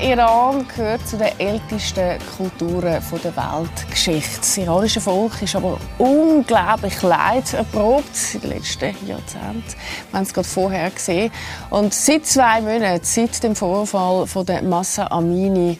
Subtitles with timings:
[0.00, 4.38] Iran gehört zu den ältesten Kulturen der Weltgeschichte.
[4.38, 9.64] Das iranische Volk ist aber unglaublich leid erprobt in den letzten Jahrzehnten.
[10.10, 11.32] Wir haben es gerade vorher gesehen.
[11.70, 15.78] Und seit zwei Monaten, seit dem Vorfall von der Massa Amini,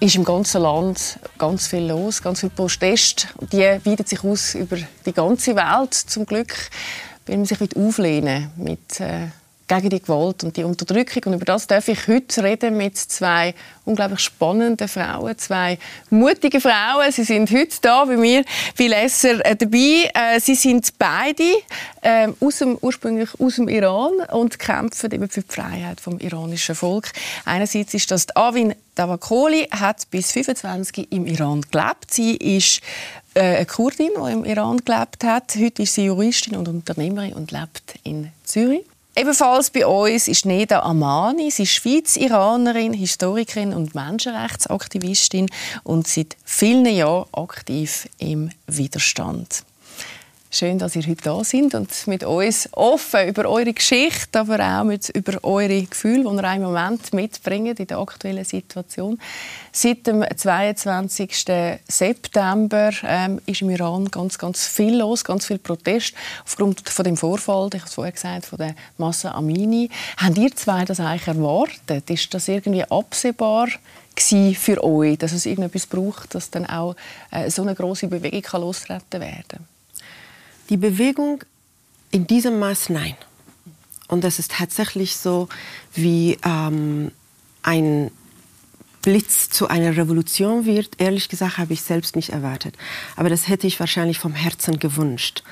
[0.00, 3.28] ist im ganzen Land ganz viel los, ganz viel Protest.
[3.52, 6.54] Die weiten sich aus über die ganze Welt zum Glück,
[7.26, 9.28] weil man sich auflehnen mit äh,
[9.68, 11.22] gegen die Gewalt und die Unterdrückung.
[11.26, 15.78] Und über das darf ich heute reden mit zwei unglaublich spannenden Frauen, zwei
[16.10, 17.12] mutige Frauen.
[17.12, 18.44] Sie sind heute da bei mir
[18.78, 20.10] bei Lesser äh, dabei.
[20.14, 21.44] Äh, sie sind beide
[22.00, 26.74] äh, aus dem, ursprünglich aus dem Iran und kämpfen eben für die Freiheit vom iranischen
[26.74, 27.12] Volk.
[27.44, 32.12] Einerseits ist das Avin Davakoli, hat bis 25 im Iran gelebt.
[32.12, 32.80] Sie ist
[33.34, 35.54] äh, eine Kurdin, die im Iran gelebt hat.
[35.56, 38.84] Heute ist sie Juristin und Unternehmerin und lebt in Zürich.
[39.18, 41.50] Ebenfalls bei uns ist Neda Amani.
[41.50, 45.50] Sie ist Schweiz-Iranerin, Historikerin und Menschenrechtsaktivistin
[45.82, 49.64] und seit vielen Jahren aktiv im Widerstand.
[50.50, 54.84] Schön, dass ihr heute da sind und mit uns offen über eure Geschichte, aber auch
[54.84, 59.20] mit, über eure Gefühle, die ihr im Moment mitbringt in der aktuellen Situation.
[59.72, 61.44] Seit dem 22.
[61.86, 66.14] September ähm, ist im Iran ganz, ganz viel los, ganz viel Protest
[66.46, 69.90] aufgrund von dem Vorfall, ich habe es vorher gesagt, von der Massa Amini.
[70.16, 72.08] Habt ihr zwei das eigentlich erwartet?
[72.08, 73.68] Ist das irgendwie absehbar?
[74.54, 76.96] für euch, dass es irgendetwas braucht, dass dann auch
[77.30, 78.62] äh, so eine große Bewegung kann
[79.12, 79.77] werden kann?
[80.68, 81.44] Die Bewegung
[82.10, 83.16] in diesem Maß nein.
[84.08, 85.48] Und das ist tatsächlich so
[85.94, 87.12] wie ähm,
[87.62, 88.10] ein
[89.02, 92.76] Blitz zu einer Revolution wird, ehrlich gesagt, habe ich selbst nicht erwartet.
[93.16, 95.42] Aber das hätte ich wahrscheinlich vom Herzen gewünscht.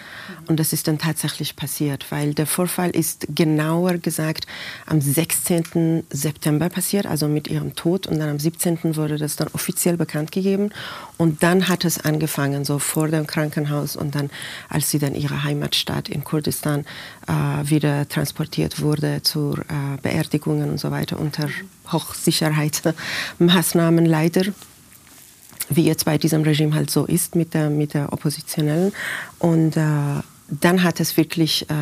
[0.48, 4.46] Und das ist dann tatsächlich passiert, weil der Vorfall ist genauer gesagt
[4.86, 6.04] am 16.
[6.10, 8.06] September passiert, also mit ihrem Tod.
[8.06, 8.96] Und dann am 17.
[8.96, 10.70] wurde das dann offiziell bekannt gegeben.
[11.16, 14.30] Und dann hat es angefangen, so vor dem Krankenhaus und dann,
[14.68, 16.86] als sie dann ihre Heimatstadt in Kurdistan
[17.26, 17.32] äh,
[17.68, 21.50] wieder transportiert wurde zur äh, Beerdigungen und so weiter unter
[21.90, 24.44] Hochsicherheitsmaßnahmen leider
[25.68, 28.92] wie jetzt bei diesem Regime halt so ist mit der, mit der Oppositionellen.
[29.38, 31.74] Und äh, dann hat es wirklich äh,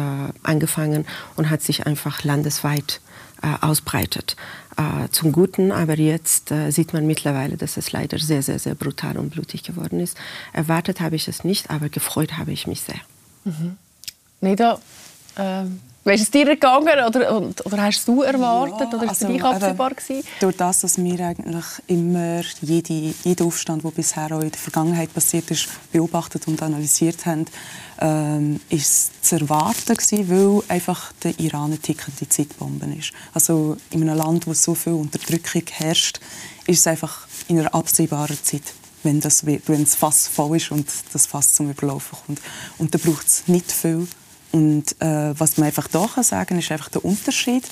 [0.43, 3.01] angefangen und hat sich einfach landesweit
[3.43, 4.37] äh, ausbreitet.
[4.77, 8.75] Äh, zum Guten, aber jetzt äh, sieht man mittlerweile, dass es leider sehr, sehr, sehr
[8.75, 10.17] brutal und blutig geworden ist.
[10.53, 13.01] Erwartet habe ich es nicht, aber gefreut habe ich mich sehr.
[13.45, 13.77] Mhm.
[14.41, 14.81] Neda,
[15.37, 19.25] ähm wie ist es dir gegangen oder, oder hast du erwartet ja, oder ist es
[19.25, 20.27] also, absehbar gewesen?
[20.41, 25.13] Durch das, dass wir eigentlich immer jede, jeden Aufstand, der bisher auch in der Vergangenheit
[25.15, 27.47] passiert ist, beobachtet und analysiert haben,
[28.01, 33.13] ähm, ist es zu erwarten gewesen, weil einfach der Iran eine tickende Zeitbombe ist.
[33.33, 36.21] Also in einem Land, wo so viel Unterdrückung herrscht,
[36.67, 38.63] ist es einfach in einer absehbaren Zeit
[39.05, 42.41] wenn das, wenn das Fass voll ist und das Fass zum Überlaufen kommt.
[42.79, 44.09] Und da braucht es nicht viel
[44.55, 46.23] und äh, was man einfach da kann
[46.59, 47.65] ist einfach der Unterschied,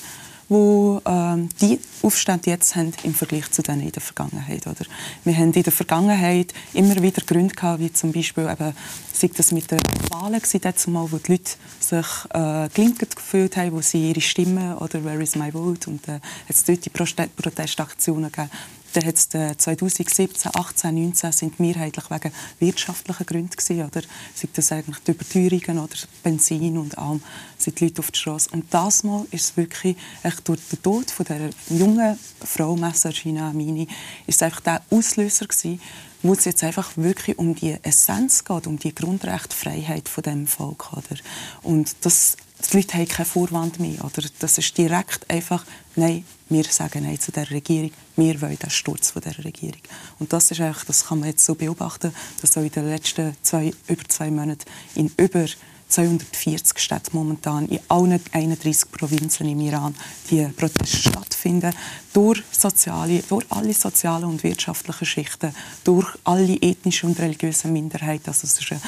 [0.49, 4.67] wo äh, die Aufstände jetzt haben im Vergleich zu denen in der Vergangenheit.
[4.67, 4.85] Oder?
[5.23, 8.75] Wir haben in der Vergangenheit immer wieder Gründe gehabt, wie zum Beispiel eben,
[9.13, 9.79] sei das mit den
[10.09, 15.05] Wahlen gewesen, wo die Leute sich äh, gelinkt gefühlt haben, wo sie ihre Stimme oder
[15.05, 16.19] «Where is my vote?» und äh,
[16.49, 18.51] es dort die Protestaktionen gegeben
[18.93, 24.01] dann hat es 2017, 18, 19 sind mehrheitlich wegen wirtschaftlichen Gründen gewesen, oder
[24.33, 27.21] sei das eigentlich die Überteuerungen oder Benzin und allem
[27.57, 28.49] sind die Leute auf der Straße.
[28.51, 33.49] Und das Mal ist es wirklich echt durch den Tod von der jungen Frau Messergina
[33.49, 33.87] Amini
[34.27, 35.81] ist es einfach der Auslöser gewesen,
[36.21, 40.93] wo es jetzt einfach wirklich um die Essenz geht, um die Grundrechtfreiheit von dem Volk,
[40.93, 41.17] oder?
[41.63, 42.37] Und das
[42.71, 44.03] die Leute haben keinen Vorwand mehr.
[44.05, 44.23] Oder?
[44.39, 49.11] Das ist direkt einfach, nein, wir sagen Nein zu der Regierung, wir wollen den Sturz
[49.11, 49.81] von der Regierung.
[50.19, 53.35] Und das ist einfach, das kann man jetzt so beobachten, dass auch in den letzten
[53.41, 54.65] zwei, über zwei Monaten
[54.95, 55.45] in über
[55.89, 59.93] 240 Städten momentan in allen 31 Provinzen im Iran
[60.31, 61.73] die Proteste stattfinden.
[62.13, 65.53] Durch, soziale, durch alle sozialen und wirtschaftlichen Schichten,
[65.83, 68.27] durch alle ethnischen und religiösen Minderheiten.
[68.27, 68.81] Also es ist eine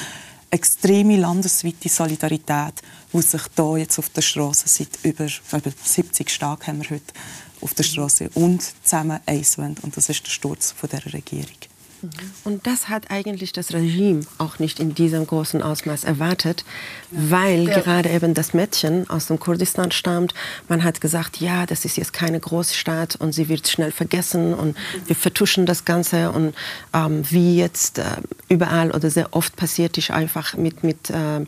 [0.50, 6.66] extreme landesweite Solidarität, die sich hier jetzt auf der Straße seit über, über 70 Tagen
[6.66, 7.12] haben wir heute
[7.60, 9.76] auf der Straße und zusammen eins wollen.
[9.82, 11.46] Und das ist der Sturz von der Regierung.
[12.44, 16.64] Und das hat eigentlich das Regime auch nicht in diesem großen Ausmaß erwartet,
[17.10, 17.80] weil ja.
[17.80, 20.34] gerade eben das Mädchen aus dem Kurdistan stammt.
[20.68, 24.76] Man hat gesagt, ja, das ist jetzt keine Großstadt und sie wird schnell vergessen und
[25.06, 26.30] wir vertuschen das Ganze.
[26.32, 26.54] Und
[26.92, 28.04] ähm, wie jetzt äh,
[28.48, 31.46] überall oder sehr oft passiert ist, einfach mit, mit äh,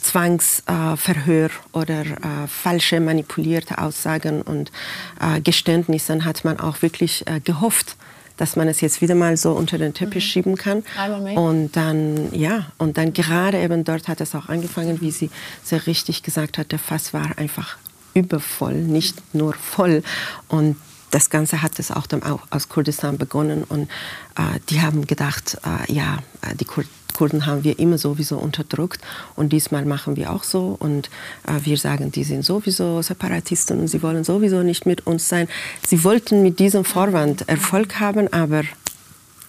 [0.00, 4.70] Zwangsverhör äh, oder äh, falsche manipulierte Aussagen und
[5.20, 7.96] äh, Geständnissen hat man auch wirklich gehofft,
[8.36, 10.28] dass man es jetzt wieder mal so unter den Teppich mhm.
[10.28, 10.82] schieben kann.
[11.36, 15.30] Und dann, ja, und dann gerade eben dort hat es auch angefangen, wie sie
[15.62, 17.76] sehr richtig gesagt hat, der Fass war einfach
[18.14, 20.02] übervoll, nicht nur voll.
[20.48, 20.76] Und
[21.10, 23.90] das Ganze hat es auch dann auch aus Kurdistan begonnen und
[24.36, 26.18] äh, die haben gedacht, äh, ja,
[26.54, 26.84] die Kur
[27.20, 29.02] Kurden haben wir immer sowieso unterdrückt
[29.36, 31.10] und diesmal machen wir auch so und
[31.46, 35.46] äh, wir sagen, die sind sowieso Separatisten und sie wollen sowieso nicht mit uns sein.
[35.86, 38.62] Sie wollten mit diesem Vorwand Erfolg haben, aber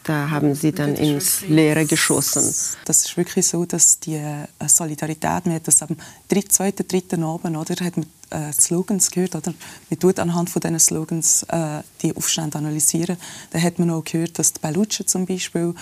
[0.04, 2.44] da haben sie dann ins Leere geschossen.
[2.84, 5.96] Das ist wirklich so, dass die äh, Solidarität, man hat das am
[6.28, 7.24] 2., 3.
[7.24, 9.54] Abend, oder, hat man äh, Slogans gehört, oder?
[9.90, 13.16] man tut anhand von diesen Slogans äh, die Aufstände analysieren.
[13.52, 15.74] Da hat man auch gehört, dass die Belutschen zum Beispiel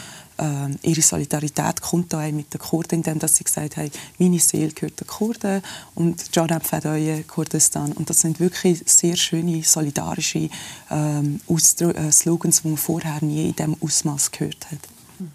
[0.83, 5.07] ihre Solidarität kommt da mit den Kurden, indem sie gesagt haben, meine Seele gehört den
[5.07, 5.62] Kurden
[5.95, 7.91] und Jarab Fedoye Kurdistan.
[7.94, 10.50] Und das sind wirklich sehr schöne, solidarische
[10.89, 14.80] ähm, äh, Slogans, die man vorher nie in diesem Ausmaß gehört hat.
[15.19, 15.31] Mhm.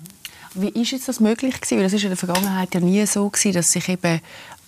[0.55, 1.79] Wie ist jetzt das möglich gewesen?
[1.79, 4.21] Weil das ist in der Vergangenheit ja nie so gewesen, dass sich eben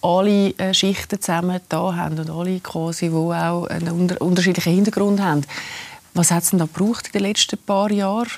[0.03, 5.21] alle äh, Schichten zusammen da haben und alle quasi, die auch einen unter unterschiedlichen Hintergrund
[5.21, 5.43] haben.
[6.15, 8.31] Was hat es denn da gebraucht in den letzten paar Jahren,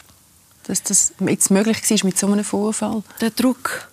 [0.69, 3.03] dass das jetzt möglich war mit so einem Vorfall?
[3.21, 3.89] Der Druck,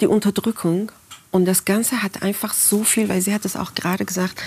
[0.00, 0.92] die Unterdrückung
[1.30, 4.42] und das Ganze hat einfach so viel, weil sie hat es auch gerade gesagt,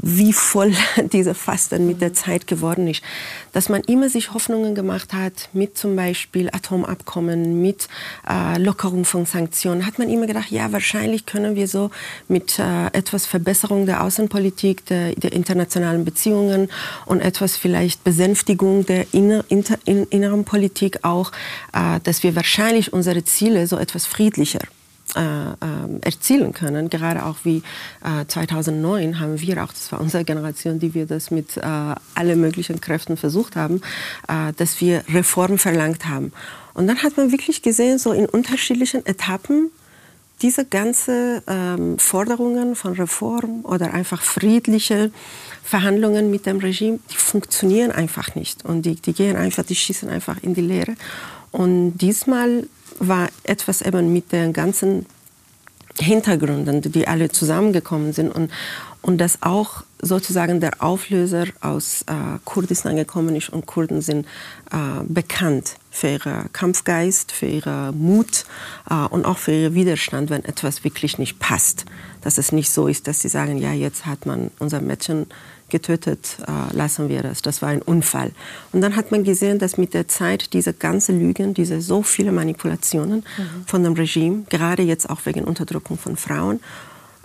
[0.00, 0.72] wie voll
[1.12, 3.02] dieser Fasten mit der Zeit geworden ist.
[3.52, 7.88] Dass man immer sich Hoffnungen gemacht hat mit zum Beispiel Atomabkommen, mit
[8.28, 11.90] äh, Lockerung von Sanktionen, hat man immer gedacht, ja, wahrscheinlich können wir so
[12.28, 16.68] mit äh, etwas Verbesserung der Außenpolitik, der, der, internationalen Beziehungen
[17.06, 21.32] und etwas vielleicht Besänftigung der inner, inter, in, inneren Politik auch,
[21.72, 24.60] äh, dass wir wahrscheinlich unsere Ziele so etwas friedlicher
[25.14, 26.90] erzielen können.
[26.90, 27.62] Gerade auch wie
[28.04, 32.40] äh, 2009 haben wir auch, das war unsere Generation, die wir das mit äh, allen
[32.40, 33.80] möglichen Kräften versucht haben,
[34.28, 36.32] äh, dass wir Reformen verlangt haben.
[36.74, 39.70] Und dann hat man wirklich gesehen, so in unterschiedlichen Etappen,
[40.42, 45.10] diese ganzen ähm, Forderungen von Reform oder einfach friedliche
[45.64, 48.64] Verhandlungen mit dem Regime, die funktionieren einfach nicht.
[48.64, 50.94] Und die, die gehen einfach, die schießen einfach in die Leere.
[51.50, 52.68] Und diesmal
[53.00, 55.06] war etwas eben mit den ganzen
[56.00, 58.50] Hintergründen, die alle zusammengekommen sind und,
[59.02, 62.14] und dass auch sozusagen der Auflöser aus äh,
[62.44, 64.26] Kurdistan gekommen ist und Kurden sind
[64.70, 68.44] äh, bekannt für ihren Kampfgeist, für ihren Mut
[68.88, 71.84] äh, und auch für ihren Widerstand, wenn etwas wirklich nicht passt.
[72.20, 75.26] Dass es nicht so ist, dass sie sagen, ja, jetzt hat man unser Mädchen
[75.68, 77.42] getötet, äh, lassen wir das.
[77.42, 78.32] Das war ein Unfall.
[78.72, 82.32] Und dann hat man gesehen, dass mit der Zeit diese ganze Lügen, diese so viele
[82.32, 83.66] Manipulationen mhm.
[83.66, 86.60] von dem Regime, gerade jetzt auch wegen Unterdrückung von Frauen,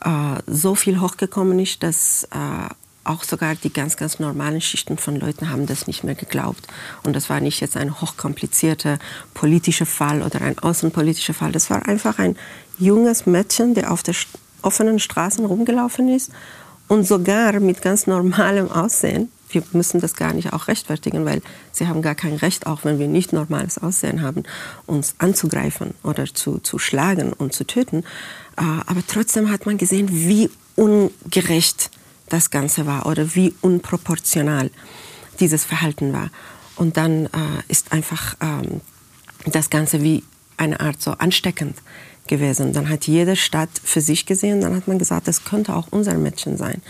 [0.03, 0.09] äh,
[0.47, 2.73] so viel hochgekommen ist, dass äh,
[3.05, 6.67] auch sogar die ganz, ganz normalen Schichten von Leuten haben das nicht mehr geglaubt.
[7.03, 8.97] Und das war nicht jetzt ein hochkomplizierter
[9.33, 11.51] politischer Fall oder ein außenpolitischer Fall.
[11.51, 12.37] Das war einfach ein
[12.79, 14.15] junges Mädchen, der auf der
[14.61, 16.31] offenen Straßen rumgelaufen ist
[16.87, 19.31] und sogar mit ganz normalem Aussehen.
[19.49, 22.97] Wir müssen das gar nicht auch rechtfertigen, weil sie haben gar kein Recht, auch wenn
[22.97, 24.43] wir nicht normales Aussehen haben,
[24.87, 28.03] uns anzugreifen oder zu, zu schlagen und zu töten.
[28.57, 31.91] Äh, aber trotzdem hat man gesehen, wie ungerecht
[32.29, 34.71] das Ganze war oder wie unproportional
[35.39, 36.29] dieses Verhalten war.
[36.75, 37.29] Und dann äh,
[37.67, 38.81] ist einfach ähm,
[39.45, 40.23] das Ganze wie
[40.57, 41.77] eine Art so ansteckend
[42.27, 42.73] gewesen.
[42.73, 46.15] Dann hat jede Stadt für sich gesehen, dann hat man gesagt, das könnte auch unser
[46.15, 46.81] Mädchen sein.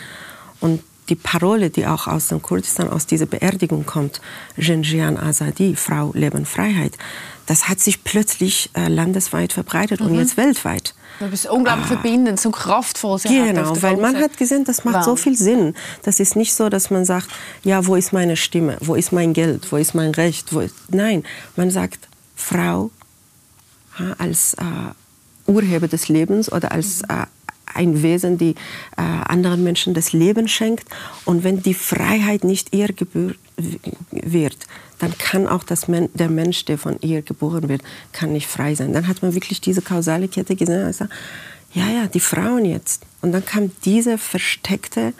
[0.59, 4.21] Und die Parole, die auch aus dem Kurdistan, aus dieser Beerdigung kommt,
[4.55, 6.97] Jinjian Azadi, Frau, Leben, Freiheit,
[7.45, 10.07] das hat sich plötzlich äh, landesweit verbreitet mhm.
[10.07, 10.93] und jetzt weltweit.
[11.19, 11.89] Das ist unglaublich ah.
[11.89, 13.19] verbindend, so kraftvoll.
[13.23, 15.05] Genau, weil man hat gesehen, das macht wow.
[15.05, 15.75] so viel Sinn.
[16.03, 17.27] Das ist nicht so, dass man sagt,
[17.63, 20.53] ja, wo ist meine Stimme, wo ist mein Geld, wo ist mein Recht.
[20.53, 21.23] Wo Nein,
[21.55, 22.89] man sagt, Frau
[24.17, 24.63] als äh,
[25.45, 27.25] Urheber des Lebens oder als äh,
[27.73, 28.55] ein Wesen, die
[28.97, 30.87] äh, anderen Menschen das Leben schenkt.
[31.25, 33.37] Und wenn die Freiheit nicht ihr gebührt
[34.11, 34.57] wird,
[34.99, 37.81] dann kann auch das Men der Mensch, der von ihr geboren wird,
[38.11, 38.93] kann nicht frei sein.
[38.93, 40.85] Dann hat man wirklich diese kausale Kette gesehen.
[40.85, 41.05] Also,
[41.73, 43.03] ja, ja, die Frauen jetzt.
[43.21, 45.13] Und dann kam diese versteckte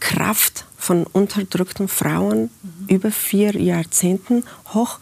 [0.00, 2.88] Kraft von unterdrückten Frauen mhm.
[2.88, 4.44] über vier Jahrzehnten
[4.74, 4.98] hoch.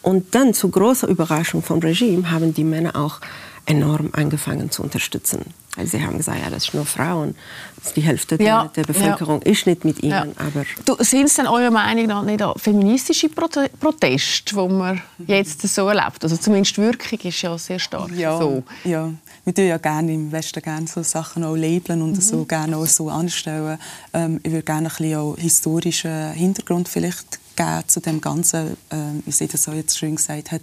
[0.00, 3.20] Und dann zu großer Überraschung vom Regime haben die Männer auch
[3.66, 5.44] enorm angefangen zu unterstützen.
[5.76, 7.34] Weil sie haben gesagt, ja, das ist nur Frauen.
[7.82, 9.52] Das die Hälfte ja, der, der, Bevölkerung ja.
[9.52, 10.10] ist nicht mit ihnen.
[10.10, 10.26] Ja.
[10.36, 15.66] Aber du, sind es denn eurer Meinung nach nicht feministische Prote Proteste, die man jetzt
[15.66, 16.22] so erlebt?
[16.22, 18.62] Also zumindest die Wirkung ist ja sehr stark ja, so.
[18.84, 19.10] Ja,
[19.46, 22.20] wir tun ja gerne im Westen gerne so Sachen auch labeln und mhm.
[22.20, 23.78] so gerne auch so anstellen.
[24.12, 29.22] Ähm, ich würde gerne ein bisschen auch historischen Hintergrund vielleicht geben zu dem Ganzen, ähm,
[29.24, 30.60] wie sie das auch jetzt schön gesagt hat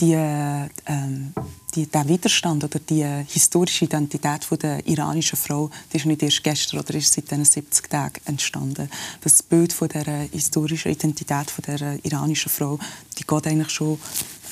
[0.00, 1.32] die, ähm,
[1.74, 6.42] die, der Widerstand oder die historische Identität von der iranischen Frau, die ist nicht erst
[6.42, 8.90] gestern oder ist seit diesen 70 Tagen entstanden.
[9.20, 12.78] Das Bild von der historischen Identität von der iranischen Frau,
[13.18, 13.98] die geht eigentlich schon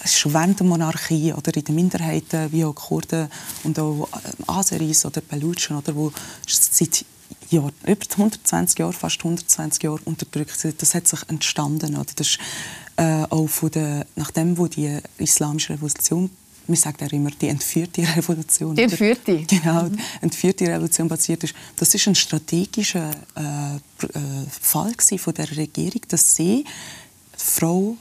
[0.04, 3.28] schon während der Monarchie oder in den Minderheiten wie auch Kurden
[3.62, 6.12] und auch äh, Aseris oder Belutschen oder wo
[6.46, 7.04] seit
[7.50, 10.80] Jahr, über 120 Jahre, fast 120 Jahre unterdrückt sind.
[10.80, 11.96] Das hat sich entstanden.
[11.96, 12.12] Oder?
[12.16, 12.38] Das ist
[12.96, 16.30] äh, auch von der, nachdem wo die islamische Revolution
[16.66, 18.76] wir sagen ja immer die entführte Revolution.
[18.76, 19.34] Die entführte?
[19.34, 19.44] Oder?
[19.46, 21.54] Genau, die entführte Revolution passiert ist.
[21.76, 23.80] Das ist ein strategischer äh, äh,
[24.48, 26.64] Fall von der Regierung, dass sie
[27.36, 27.96] Frau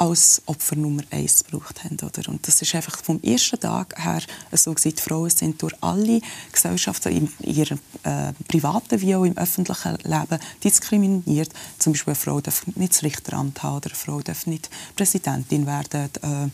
[0.00, 1.98] als Opfer Nummer eins gebraucht haben.
[2.02, 2.30] Oder?
[2.30, 4.96] Und das ist einfach vom ersten Tag her so gewesen.
[4.96, 10.38] Die Frauen sind durch alle Gesellschaften, in ihrem äh, privaten wie auch im öffentlichen Leben
[10.64, 11.50] diskriminiert.
[11.78, 15.66] Zum Beispiel eine Frau darf nicht das Richteramt haben oder eine Frau darf nicht Präsidentin
[15.66, 16.08] werden.
[16.22, 16.48] Äh,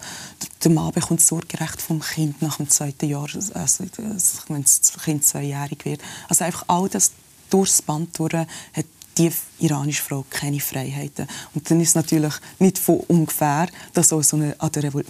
[0.64, 3.84] der Mann bekommt Sorgerecht vom Kind nach dem zweiten Jahr, also,
[4.48, 6.00] wenn das Kind zweijährig wird.
[6.28, 7.12] Also einfach all das
[7.48, 8.86] durchs Band durch hat
[9.18, 11.26] die iranische Frau keine Freiheiten.
[11.54, 14.56] Und dann ist es natürlich nicht von ungefähr, dass so eine,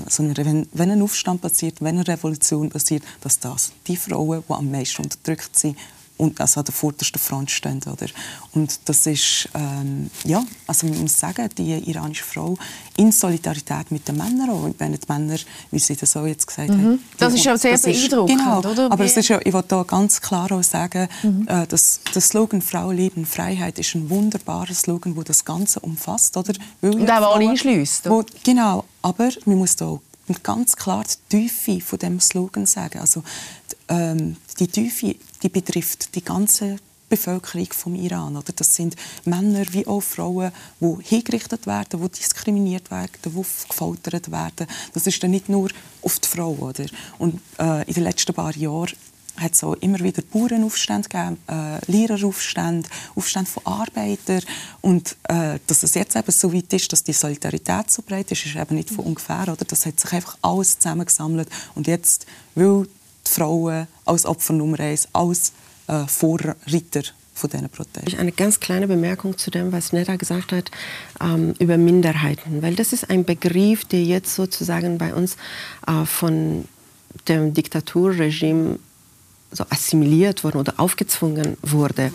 [0.08, 4.44] so eine, wenn, wenn ein Aufstand passiert, wenn eine Revolution passiert, dass das die Frauen,
[4.48, 5.76] die am meisten unterdrückt sind,
[6.18, 7.80] und also an der vordersten Front stehen.
[7.86, 8.06] Oder?
[8.52, 12.56] Und das ist, ähm, ja, also man muss sagen, die iranische Frau
[12.96, 14.70] in Solidarität mit den Männern auch.
[14.78, 15.38] Wenn die Männer,
[15.70, 16.84] wie sie das auch jetzt gesagt mhm.
[16.84, 17.04] haben.
[17.18, 18.90] Das ist ja sehr beeindruckend, genau, oder?
[18.90, 21.46] Aber es ist ja, ich will da ganz klar auch sagen, mhm.
[21.48, 26.36] äh, dass der Slogan «Frau, Leben, Freiheit» ist ein wunderbarer Slogan, der das Ganze umfasst.
[26.36, 26.54] Oder?
[26.80, 28.08] Weil Und auch alle einschliesst.
[28.44, 29.98] Genau, aber man muss da
[30.42, 32.98] ganz klar die Tiefe von dem Slogan sagen.
[32.98, 33.22] Also
[33.88, 36.78] ähm, die Tiefe die betrifft die ganze
[37.08, 38.36] Bevölkerung vom Iran.
[38.36, 43.30] Oder das sind Männer wie auch Frauen, die hingerichtet werden, die diskriminiert werden, die
[43.68, 44.66] gefoltert werden.
[44.92, 45.70] Das ist dann nicht nur
[46.02, 46.52] auf die Frau.
[46.52, 46.86] Oder?
[47.18, 48.92] Und äh, in den letzten paar Jahren
[49.36, 54.42] hat es immer wieder Bauernaufstände gegeben, äh, Lehreraufstände, Aufstände von Arbeitern.
[54.80, 58.46] Und äh, dass es jetzt eben so weit ist, dass die Solidarität so breit ist,
[58.46, 59.42] ist eben nicht von ungefähr.
[59.42, 59.64] Oder?
[59.66, 61.48] Das hat sich einfach alles zusammengesammelt.
[61.74, 62.86] Und jetzt, weil
[63.26, 65.52] die Frauen als Opfer Nummer eins, als
[65.88, 67.02] äh, Vorreiter
[67.34, 68.18] von diesen Protesten.
[68.18, 70.70] Eine ganz kleine Bemerkung zu dem, was Neda gesagt hat
[71.20, 75.36] ähm, über Minderheiten, weil das ist ein Begriff, der jetzt sozusagen bei uns
[75.86, 76.64] äh, von
[77.28, 78.78] dem Diktaturregime
[79.52, 82.12] so assimiliert wurde oder aufgezwungen wurde.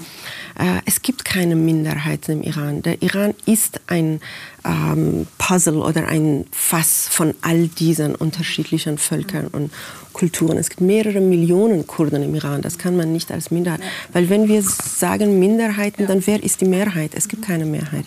[0.60, 2.82] Äh, es gibt keine Minderheiten im Iran.
[2.82, 4.20] Der Iran ist ein
[4.66, 9.72] ähm, Puzzle oder ein Fass von all diesen unterschiedlichen Völkern und
[10.14, 10.58] Kulturen.
[10.58, 12.62] Es gibt mehrere Millionen Kurden im Iran.
[12.62, 13.82] Das kann man nicht als Minderheit.
[14.12, 17.12] Weil wenn wir sagen Minderheiten, dann wer ist die Mehrheit?
[17.16, 18.06] Es gibt keine Mehrheit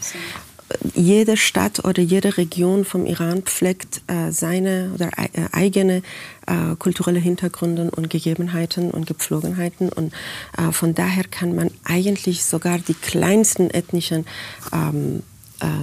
[0.94, 6.02] jede Stadt oder jede Region vom Iran pflegt äh, seine oder äh, eigene
[6.46, 9.88] äh, kulturelle Hintergründe und Gegebenheiten und Gepflogenheiten.
[9.88, 10.12] Und
[10.56, 14.26] äh, von daher kann man eigentlich sogar die kleinsten ethnischen
[14.72, 15.33] ähm, äh,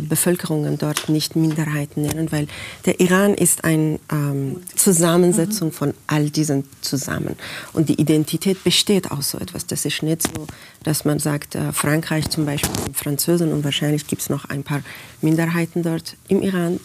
[0.02, 2.48] Bevölkerungen dort nicht Minderheiten nennen, weil
[2.86, 7.36] der Iran ist eine ähm, Zusammensetzung von all diesen zusammen.
[7.74, 9.66] Und die Identität besteht aus so etwas.
[9.68, 10.48] Das ist nicht so,
[10.84, 14.82] dass man sagt, äh, Frankreich zum Beispiel, Französen und wahrscheinlich gibt es noch ein paar
[15.22, 16.16] Minderheiten dort.
[16.28, 16.80] Im Iran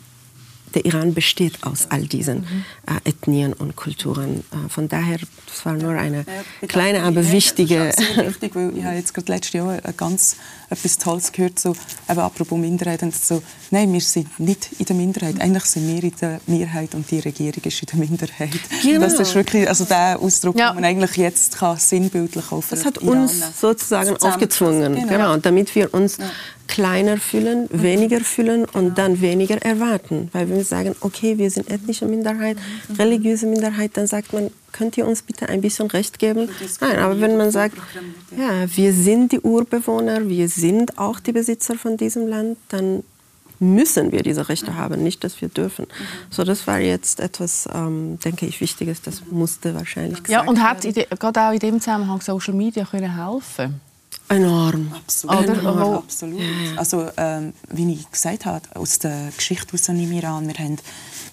[0.76, 2.64] der Iran besteht aus all diesen mhm.
[2.86, 4.44] äh, Ethnien und Kulturen.
[4.50, 6.26] Äh, von daher, das war nur eine
[6.68, 7.92] kleine, aber wichtige...
[7.96, 10.36] Das ist wichtig, weil ich habe jetzt gerade letztes Jahr ganz
[10.70, 11.74] etwas Tolles gehört, so,
[12.08, 16.02] eben apropos Minderheit, und so, nein, wir sind nicht in der Minderheit, eigentlich sind wir
[16.02, 18.50] in der Mehrheit und die Regierung ist in der Minderheit.
[18.82, 19.00] Genau.
[19.00, 20.70] Das ist wirklich, also der Ausdruck, ja.
[20.70, 25.08] den man eigentlich jetzt kann, sinnbildlich auf Das hat uns sozusagen aufgezwungen, genau.
[25.08, 25.36] genau.
[25.36, 26.30] damit wir uns ja
[26.66, 27.82] kleiner fühlen, mhm.
[27.82, 28.94] weniger fühlen und genau.
[28.94, 30.28] dann weniger erwarten.
[30.32, 32.56] Weil wenn wir sagen, okay, wir sind ethnische Minderheit,
[32.88, 32.96] mhm.
[32.96, 36.48] religiöse Minderheit, dann sagt man, könnt ihr uns bitte ein bisschen Recht geben?
[36.80, 37.76] Nein, aber wenn man sagt,
[38.36, 43.02] ja, wir sind die Urbewohner, wir sind auch die Besitzer von diesem Land, dann
[43.58, 44.76] müssen wir diese Rechte mhm.
[44.76, 45.86] haben, nicht, dass wir dürfen.
[45.86, 46.04] Mhm.
[46.30, 49.00] So, das war jetzt etwas, ähm, denke ich, Wichtiges.
[49.02, 53.14] Das musste wahrscheinlich gesagt Ja, und hat gerade auch in dem Zusammenhang Social Media können
[53.16, 53.80] helfen
[54.28, 54.92] Enorm.
[54.92, 55.48] Absolut.
[55.48, 55.94] Enorm.
[55.94, 56.40] Absolut.
[56.76, 60.78] Also, ähm, wie ich gesagt habe, aus der Geschichte aus dem Iran, wir haben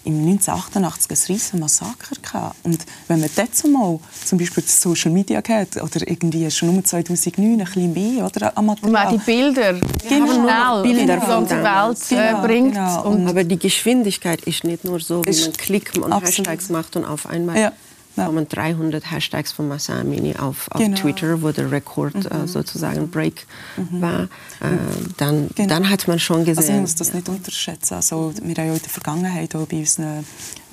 [0.04, 2.56] im 1988 ein riesiges Massaker gehabt.
[2.62, 6.84] Und wenn man dazu mal zum Beispiel die Social Media hat oder irgendwie schon um
[6.84, 11.98] 2009 ein bisschen mehr oder am Und man die Bilder, genau, Bilder von der Welt
[12.10, 12.74] äh, genau, bringt.
[12.74, 13.06] Genau.
[13.06, 16.38] Und Aber die Geschwindigkeit ist nicht nur so, wie man Klicken und absolut.
[16.38, 17.72] Hashtags macht und auf einmal ja
[18.16, 18.26] ja.
[18.26, 20.96] kommen 300 Hashtags von Massa Amini auf, auf genau.
[20.96, 22.44] Twitter, wo der Rekord mhm.
[22.44, 24.00] äh, sozusagen Break mhm.
[24.00, 24.22] war.
[24.60, 24.76] Äh,
[25.16, 25.68] dann, genau.
[25.68, 26.58] dann hat man schon gesehen.
[26.58, 27.94] Also man muss das nicht unterschätzen.
[27.94, 30.24] Also, wir haben ja in der Vergangenheit auch bei unseren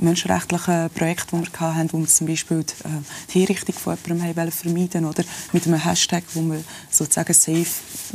[0.02, 3.02] menschenrechtlichen Projekten, die wir hatten, wo wir zum Beispiel die, äh,
[3.34, 7.66] die Hinrichtung von jemandem vermeiden oder mit einem Hashtag, wo wir sozusagen safe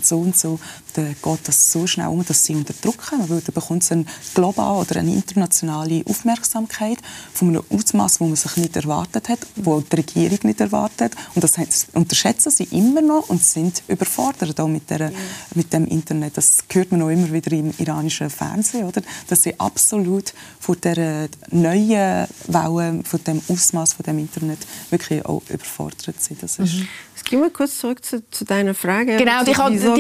[0.03, 0.59] so und so,
[0.95, 4.81] dann geht das so schnell um, dass sie unterdrücken, weil dann bekommt es eine globale
[4.81, 6.99] oder eine internationale Aufmerksamkeit
[7.33, 11.45] von einem Ausmaß, wo man sich nicht erwartet hat, wo die Regierung nicht erwartet und
[11.45, 11.57] das
[11.93, 15.19] unterschätzen sie immer noch und sind überfordert auch mit, der, ja.
[15.55, 16.37] mit dem Internet.
[16.37, 19.03] Das hört man auch immer wieder im iranischen Fernsehen, oder?
[19.29, 24.59] dass sie absolut vor der neuen Welle, von dem Ausmaß von dem Internet
[24.91, 26.43] wirklich auch überfordert sind.
[26.43, 26.89] Das ist mhm.
[27.29, 29.17] Gehen wir kurz zurück zu, zu deiner Frage.
[29.17, 29.55] Genau, die, die,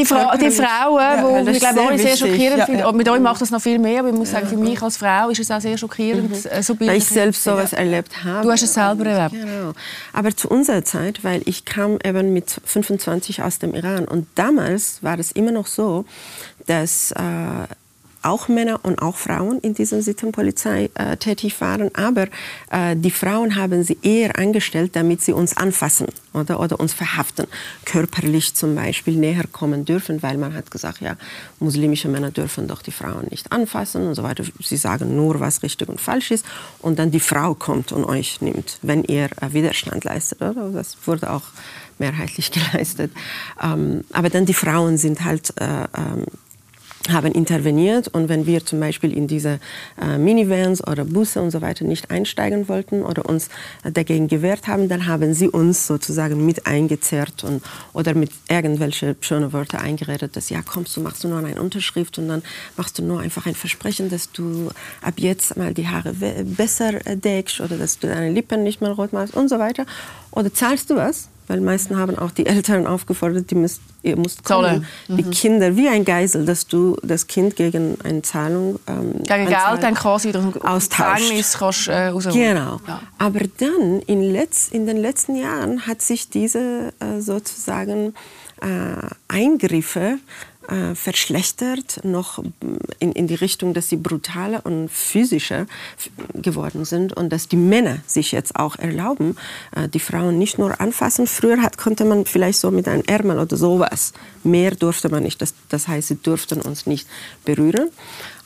[0.04, 2.92] Fra die Frauen, ja, die ich glaube, sehr, sehr schockierend ja, ja.
[2.92, 5.28] Mit euch macht das noch viel mehr, aber ich muss sagen, für mich als Frau
[5.30, 6.30] ist es auch sehr schockierend.
[6.30, 6.50] Mhm.
[6.50, 8.45] Äh, so weil ich selbst so etwas erlebt habe.
[8.45, 9.42] Du hast es selber erlebt.
[9.42, 9.73] Genau.
[10.12, 15.02] Aber zu unserer Zeit, weil ich kam eben mit 25 aus dem Iran und damals
[15.02, 16.04] war es immer noch so,
[16.66, 17.66] dass äh,
[18.26, 22.26] auch Männer und auch Frauen in dieser Sittenpolizei äh, tätig waren, aber
[22.71, 27.47] äh, die Frauen haben sie eher angestellt, damit sie uns anfassen oder, oder uns verhaften,
[27.85, 31.16] körperlich zum Beispiel näher kommen dürfen, weil man hat gesagt, ja,
[31.61, 34.45] muslimische Männer dürfen doch die Frauen nicht anfassen und so weiter.
[34.61, 36.45] Sie sagen nur, was richtig und falsch ist
[36.81, 40.42] und dann die Frau kommt und euch nimmt, wenn ihr äh, Widerstand leistet.
[40.42, 40.70] Oder?
[40.70, 41.44] Das wurde auch
[41.98, 43.12] mehrheitlich geleistet.
[43.62, 46.27] Ähm, aber dann die Frauen sind halt äh, ähm,
[47.11, 49.59] haben interveniert und wenn wir zum Beispiel in diese
[50.01, 53.49] äh, Minivans oder Busse und so weiter nicht einsteigen wollten oder uns
[53.85, 59.53] dagegen gewehrt haben, dann haben sie uns sozusagen mit eingezerrt und, oder mit irgendwelche schönen
[59.53, 62.42] Wörter eingeredet, dass ja kommst du, machst du nur eine Unterschrift und dann
[62.77, 64.71] machst du nur einfach ein Versprechen, dass du
[65.03, 66.14] ab jetzt mal die Haare
[66.45, 69.87] besser deckst oder dass du deine Lippen nicht mehr rot machst und so weiter.
[70.31, 71.29] Oder zahlst du was?
[71.48, 74.87] Weil meisten haben auch die Eltern aufgefordert, die müsst, ihr müsst kommen.
[75.09, 75.16] Mhm.
[75.16, 79.82] Die Kinder, wie ein Geisel, dass du das Kind gegen eine Zahlung ähm, Gegen Geld
[79.82, 80.90] dann quasi austauscht.
[80.90, 82.80] kannst äh, Genau.
[82.87, 83.00] Ja.
[83.18, 88.14] Aber dann, in, letz, in den letzten Jahren, hat sich diese äh, sozusagen
[88.61, 90.18] äh, Eingriffe
[90.68, 92.42] äh, verschlechtert, noch
[92.98, 95.66] in, in die Richtung, dass sie brutaler und physischer
[96.35, 99.37] geworden sind und dass die Männer sich jetzt auch erlauben,
[99.74, 101.26] äh, die Frauen nicht nur anfassen.
[101.26, 104.12] Früher hat, konnte man vielleicht so mit einem Ärmel oder sowas.
[104.42, 105.40] Mehr durfte man nicht.
[105.42, 107.09] Das, das heißt, sie durften uns nicht
[107.44, 107.90] berühren.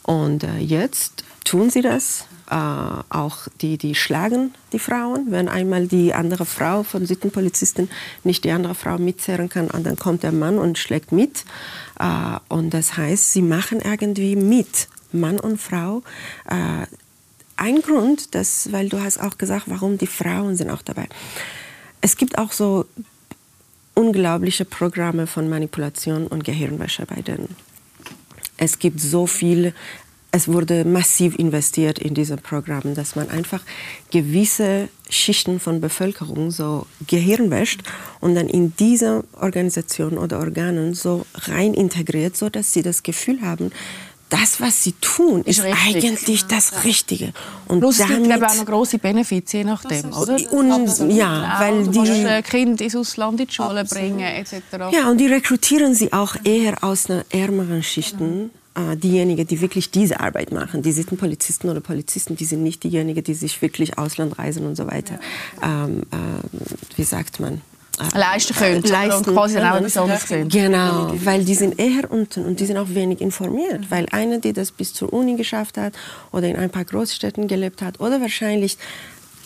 [0.02, 5.26] Und äh, jetzt tun sie das äh, auch die, die schlagen die Frauen.
[5.30, 7.88] Wenn einmal die andere Frau von Sittenpolizisten
[8.24, 11.44] nicht die andere Frau mitzehren kann, dann kommt der Mann und schlägt mit.
[11.98, 16.02] Äh, und das heißt, sie machen irgendwie mit, Mann und Frau.
[16.48, 16.86] Äh,
[17.56, 21.08] ein Grund, dass, weil du hast auch gesagt, warum die Frauen sind auch dabei.
[22.00, 22.86] Es gibt auch so
[23.94, 27.54] unglaubliche Programme von Manipulation und Gehirnwäsche bei denen.
[28.56, 29.74] Es gibt so viel
[30.32, 33.62] es wurde massiv investiert in diese Programme, dass man einfach
[34.10, 37.82] gewisse Schichten von Bevölkerung so Gehirn wäscht
[38.20, 43.40] und dann in diese Organisation oder Organen so rein integriert, so dass sie das Gefühl
[43.42, 43.72] haben,
[44.28, 47.32] das, was sie tun, ist, ist eigentlich das Richtige.
[47.66, 50.36] Und Plus, damit, es gibt auch noch grosse Benefits, je nachdem, oder?
[50.52, 54.04] Und, ja, weil die äh, Kinder ins Ausland in die Schule Absolut.
[54.04, 54.54] bringen, etc.
[54.92, 58.59] Ja, und die rekrutieren sie auch eher aus einer ärmeren Schichten äh,
[58.96, 60.82] diejenigen, die wirklich diese Arbeit machen.
[60.82, 64.76] Die sind Polizisten oder Polizisten, die sind nicht diejenigen, die sich wirklich Ausland reisen und
[64.76, 65.18] so weiter.
[65.62, 67.62] Ähm, äh, wie sagt man?
[68.00, 70.48] Äh, leisten können leisten quasi auch besonders können.
[70.48, 73.90] Genau, weil die sind eher unten und die sind auch wenig informiert.
[73.90, 75.92] Weil eine, die das bis zur Uni geschafft hat
[76.32, 78.78] oder in ein paar Großstädten gelebt hat oder wahrscheinlich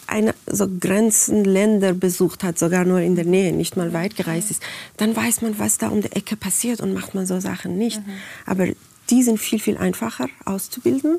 [0.06, 4.62] eine so Grenzenländer besucht hat, sogar nur in der Nähe, nicht mal weit gereist ist,
[4.98, 8.06] dann weiß man, was da um die Ecke passiert und macht man so Sachen nicht.
[8.06, 8.12] Mhm.
[8.44, 8.66] Aber
[9.10, 11.18] die sind viel, viel einfacher auszubilden,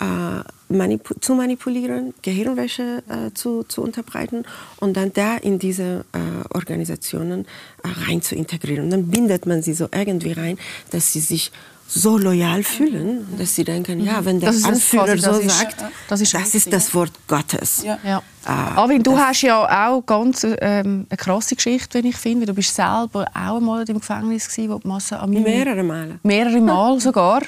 [0.00, 4.44] äh, manipu zu manipulieren, Gehirnwäsche äh, zu, zu unterbreiten
[4.78, 7.46] und dann da in diese äh, Organisationen
[7.82, 8.84] äh, rein zu integrieren.
[8.84, 10.58] Und dann bindet man sie so irgendwie rein,
[10.90, 11.52] dass sie sich
[11.86, 15.58] so loyal fühlen, dass sie denken, ja, wenn der Das ist Anführer das so ist-
[15.58, 15.76] sagt,
[16.08, 17.82] das ist das ist das Wort Gottes.
[17.84, 17.98] Ja.
[18.04, 18.22] Ja.
[18.44, 22.46] Ah, Arvin, du hast ja auch ganz ähm, eine krasse Geschichte, wenn ich finde.
[22.46, 25.42] Du bist selber auch einmal im Gefängnis gewesen, wo die Massa Amini...
[25.42, 26.18] Mehrere Male.
[26.22, 27.42] Mehrere Mal sogar.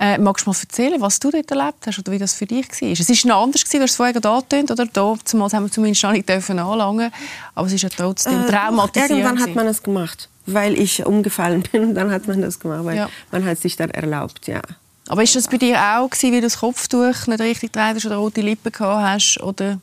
[0.00, 2.68] Äh, magst du mal erzählen, was du dort erlebt hast oder wie das für dich
[2.68, 2.88] war?
[2.90, 4.86] Es war noch anders, gewesen, du hast es vorher angetönt, oder?
[4.86, 7.10] Da, zumal haben wir zumindest noch nicht dürfen anlangen
[7.54, 9.10] aber es ist ja trotzdem Äh, traumatisierend.
[9.24, 11.94] Irgendwann hat man es gemacht, weil ich umgefallen bin.
[11.94, 13.08] Dann hat man das gemacht, weil Ja.
[13.30, 14.60] man hat sich dann erlaubt, ja.
[15.08, 18.06] Aber ist das bei dir auch gewesen, wie du das Kopftuch nicht richtig getragen hast
[18.06, 19.40] oder rote Lippen gehabt hast?
[19.42, 19.80] Oder?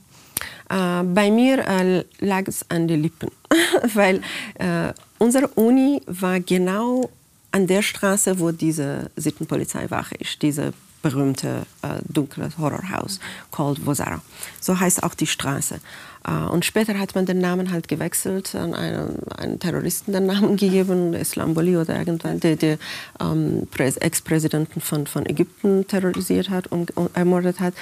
[0.70, 3.30] Äh, bei mir äh, lag es an den Lippen,
[3.94, 4.22] weil
[4.56, 7.10] äh, unsere Uni war genau
[7.52, 13.20] an der Straße, wo diese Sittenpolizeiwache ist, diese berühmte äh, dunkle Horrorhaus,
[13.52, 14.22] called Vozara.
[14.60, 15.80] So heißt auch die Straße.
[16.26, 20.56] Äh, und später hat man den Namen halt gewechselt, an einen, einen Terroristen den Namen
[20.58, 22.78] gegeben, Islamboli oder irgendwann, der, der
[23.20, 27.74] ähm, Präs- Ex-Präsidenten von, von Ägypten terrorisiert hat und ermordet hat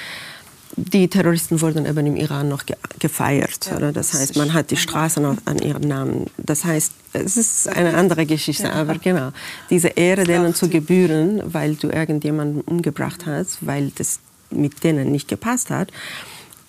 [0.76, 3.68] die Terroristen wurden eben im Iran noch ge gefeiert.
[3.68, 3.92] Ja, oder?
[3.92, 6.28] Das heißt, man hat die Straßen an ihren Namen.
[6.38, 9.30] Das heißt, es ist eine andere Geschichte, aber genau,
[9.70, 15.28] diese Ehre denen zu gebühren, weil du irgendjemanden umgebracht hast, weil das mit denen nicht
[15.28, 15.92] gepasst hat,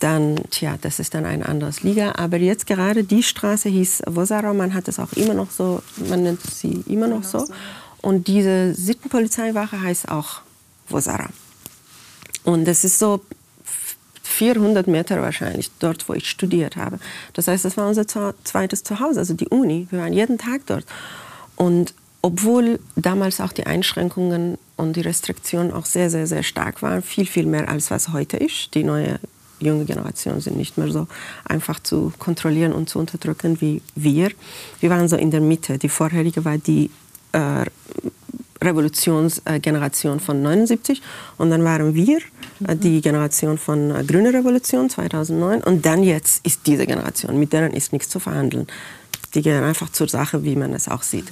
[0.04, 2.12] dann, tja, das ist dann ein anderes Liga.
[2.16, 6.22] Aber jetzt gerade die Straße hieß Vozara, man hat es auch immer noch so, man
[6.22, 7.46] nennt sie immer noch so.
[8.02, 10.42] Und diese Sittenpolizeiwache heißt auch
[10.90, 11.30] Vozara.
[12.44, 13.22] Und das ist so
[14.24, 16.98] 400 Meter wahrscheinlich dort, wo ich studiert habe.
[17.32, 19.86] Das heißt, das war unser zweites Zuhause, also die Uni.
[19.90, 20.84] Wir waren jeden Tag dort.
[21.56, 27.00] Und obwohl damals auch die Einschränkungen und die Restriktionen auch sehr, sehr, sehr stark waren,
[27.00, 28.74] viel, viel mehr als was heute ist.
[28.74, 29.18] Die neue
[29.64, 31.06] junge Generation sind nicht mehr so
[31.44, 34.30] einfach zu kontrollieren und zu unterdrücken wie wir.
[34.80, 35.78] Wir waren so in der Mitte.
[35.78, 36.90] Die vorherige war die
[37.32, 37.64] äh,
[38.62, 41.02] Revolutionsgeneration von 79
[41.36, 42.18] und dann waren wir
[42.66, 47.52] äh, die Generation von äh, Grüne Revolution 2009 und dann jetzt ist diese Generation, mit
[47.52, 48.66] denen ist nichts zu verhandeln.
[49.34, 51.26] Die gehen einfach zur Sache, wie man es auch sieht.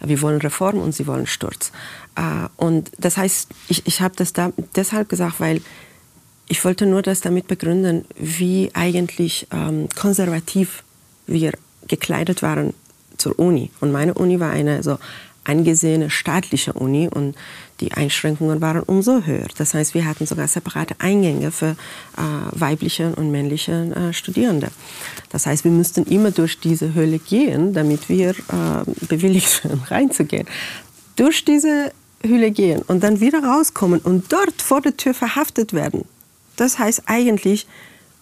[0.00, 1.72] Wir wollen Reform und sie wollen Sturz.
[2.14, 5.62] Äh, Und das heißt, ich, ich habe das da deshalb gesagt, weil
[6.48, 10.82] ich wollte nur das damit begründen, wie eigentlich ähm, konservativ
[11.26, 11.52] wir
[11.86, 12.74] gekleidet waren
[13.18, 13.70] zur Uni.
[13.80, 14.98] Und meine Uni war eine so
[15.44, 17.34] angesehene staatliche Uni und
[17.80, 19.46] die Einschränkungen waren umso höher.
[19.56, 21.70] Das heißt, wir hatten sogar separate Eingänge für
[22.16, 24.68] äh, weibliche und männliche äh, Studierende.
[25.30, 30.46] Das heißt, wir mussten immer durch diese Höhle gehen, damit wir äh, bewilligt werden, reinzugehen.
[31.16, 36.04] Durch diese Hülle gehen und dann wieder rauskommen und dort vor der Tür verhaftet werden.
[36.58, 37.66] Das heißt eigentlich,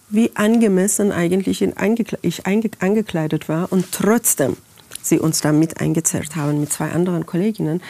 [0.09, 4.55] wie angemessen eigentlich ich angekleidet war und trotzdem
[5.01, 7.81] sie uns da mit eingezerrt haben mit zwei anderen Kolleginnen.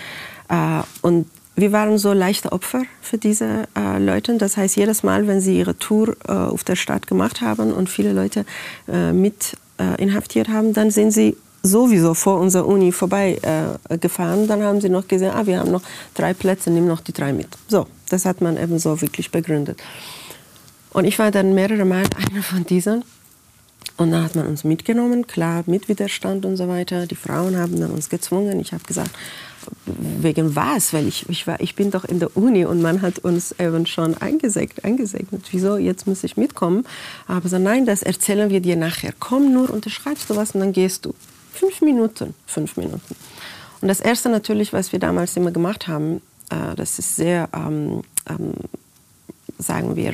[0.50, 4.36] Äh, und wir waren so leichte Opfer für diese äh, Leute.
[4.38, 7.90] Das heißt, jedes Mal, wenn sie ihre Tour äh, auf der Stadt gemacht haben und
[7.90, 8.46] viele Leute
[8.88, 13.40] äh, mit äh, inhaftiert haben, dann sind sie sowieso vor unserer Uni vorbei
[13.90, 13.98] äh.
[14.48, 15.82] Dann haben sie noch gesehen, ah, wir haben noch
[16.14, 17.48] drei Plätze, nimm noch die drei mit.
[17.68, 19.82] So, das hat man eben so wirklich begründet.
[20.92, 23.04] Und ich war dann mehrere Mal einer von diesen.
[23.98, 27.08] Und dann hat man uns mitgenommen, klar, mit Widerstand und so weiter.
[27.08, 28.60] Die Frauen haben dann uns gezwungen.
[28.60, 29.12] Ich habe gesagt,
[29.86, 30.94] wegen was?
[30.94, 33.86] Weil ich, ich, war, ich bin doch in der Uni und man hat uns eben
[33.86, 34.86] schon eingesegnet.
[34.86, 35.46] eingesegnet.
[35.52, 36.86] Wieso, jetzt muss ich mitkommen?
[37.28, 39.14] Aber so, nein, das erzählen wir dir nachher.
[39.20, 41.14] Komm nur, unterschreibst du was und dann gehst du.
[41.54, 43.16] Fünf Minuten, fünf Minuten.
[43.82, 48.02] Und das Erste natürlich, was wir damals immer gemacht haben, äh, das ist sehr, ähm,
[48.30, 48.54] ähm,
[49.58, 50.14] sagen wir,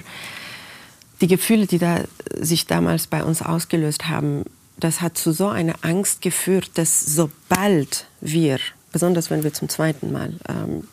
[1.23, 2.01] die Gefühle, die da
[2.37, 4.43] sich damals bei uns ausgelöst haben,
[4.75, 8.59] das hat zu so einer Angst geführt, dass sobald wir,
[8.91, 10.85] besonders wenn wir zum zweiten Mal ähm,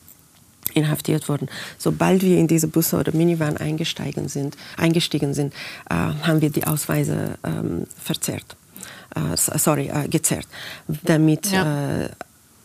[0.72, 5.52] inhaftiert wurden, sobald wir in diese Busse oder Minivan eingestiegen sind, eingestiegen sind
[5.90, 8.56] äh, haben wir die Ausweise ähm, verzerrt.
[9.16, 10.46] Äh, sorry, äh, gezerrt,
[10.86, 12.08] damit Ja.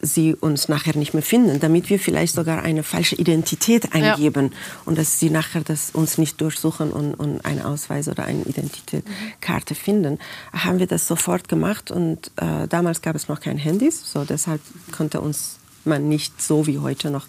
[0.06, 4.52] Sie uns nachher nicht mehr finden, damit wir vielleicht sogar eine falsche Identität eingeben
[4.86, 9.76] und dass sie nachher das uns nicht durchsuchen und, und einen Ausweis oder eine Identitätskarte
[9.76, 10.20] finden,
[10.54, 14.62] haben wir das sofort gemacht und äh, damals gab es noch kein Handys, so deshalb
[14.92, 17.28] konnte uns man nicht so wie heute noch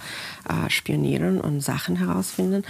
[0.49, 2.65] äh, spionieren und Sachen herausfinden.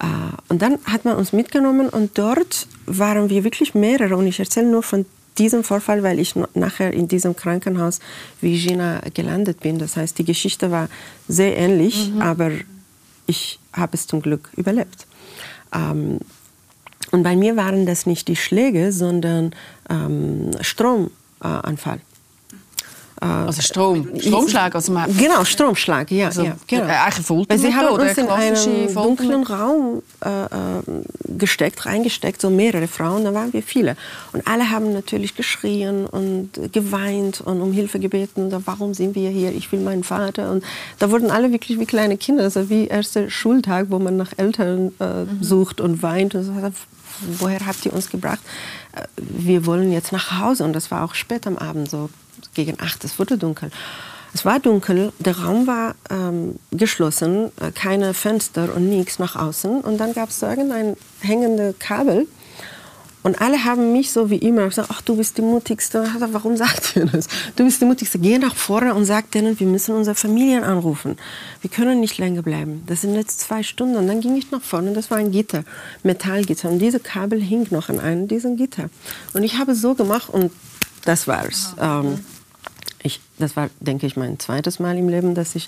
[0.00, 0.06] Äh,
[0.48, 4.68] und dann hat man uns mitgenommen und dort waren wir wirklich mehrere und ich erzähle
[4.68, 5.06] nur von
[5.38, 8.00] diesem Vorfall, weil ich nachher in diesem Krankenhaus
[8.40, 9.78] wie Gina gelandet bin.
[9.78, 10.88] Das heißt, die Geschichte war
[11.28, 12.50] sehr ähnlich, aber
[13.26, 15.06] ich habe es zum Glück überlebt.
[15.74, 16.18] Ähm,
[17.10, 19.54] und bei mir waren das nicht die Schläge, sondern
[19.88, 22.00] ähm, Stromanfall.
[23.20, 24.74] Äh, also Strom, Stromschlag?
[24.74, 26.26] Also man genau, Stromschlag, ja.
[26.26, 26.84] also, ja genau.
[26.84, 30.48] Eigentlich Weil sie haben uns in einen dunklen Raum äh, äh,
[31.36, 33.96] gesteckt, reingesteckt, so mehrere Frauen, da waren wir viele.
[34.32, 38.52] Und alle haben natürlich geschrien und geweint und um Hilfe gebeten.
[38.64, 39.52] Warum sind wir hier?
[39.52, 40.50] Ich will meinen Vater.
[40.50, 40.64] Und
[40.98, 44.92] da wurden alle wirklich wie kleine Kinder, also wie erster Schultag, wo man nach Eltern
[45.00, 45.42] äh, mhm.
[45.42, 46.34] sucht und weint.
[46.34, 46.76] Und sagt,
[47.38, 48.40] woher habt ihr uns gebracht?
[48.92, 50.64] Äh, wir wollen jetzt nach Hause.
[50.64, 52.10] Und das war auch spät am Abend, so
[52.54, 53.04] gegen acht.
[53.04, 53.70] Es wurde dunkel.
[54.34, 59.80] Es war dunkel, der Raum war ähm, geschlossen, äh, keine Fenster und nichts nach außen.
[59.80, 62.26] Und dann gab es so irgendein hängendes Kabel.
[63.22, 66.06] Und alle haben mich so wie immer gesagt, ach, du bist die Mutigste.
[66.18, 67.26] Warum sagt ihr das?
[67.56, 68.18] Du bist die Mutigste.
[68.18, 71.16] Geh nach vorne und sag denen, wir müssen unsere Familien anrufen.
[71.62, 72.82] Wir können nicht länger bleiben.
[72.86, 73.96] Das sind jetzt zwei Stunden.
[73.96, 75.64] Und dann ging ich nach vorne und das war ein Gitter,
[76.02, 76.68] Metallgitter.
[76.68, 78.90] Und diese Kabel hing noch an einem dieser Gitter.
[79.32, 80.52] Und ich habe so gemacht und
[81.06, 81.74] das war's.
[81.80, 82.18] Ähm,
[83.02, 85.66] ich, das war, denke ich, mein zweites Mal im Leben, dass ich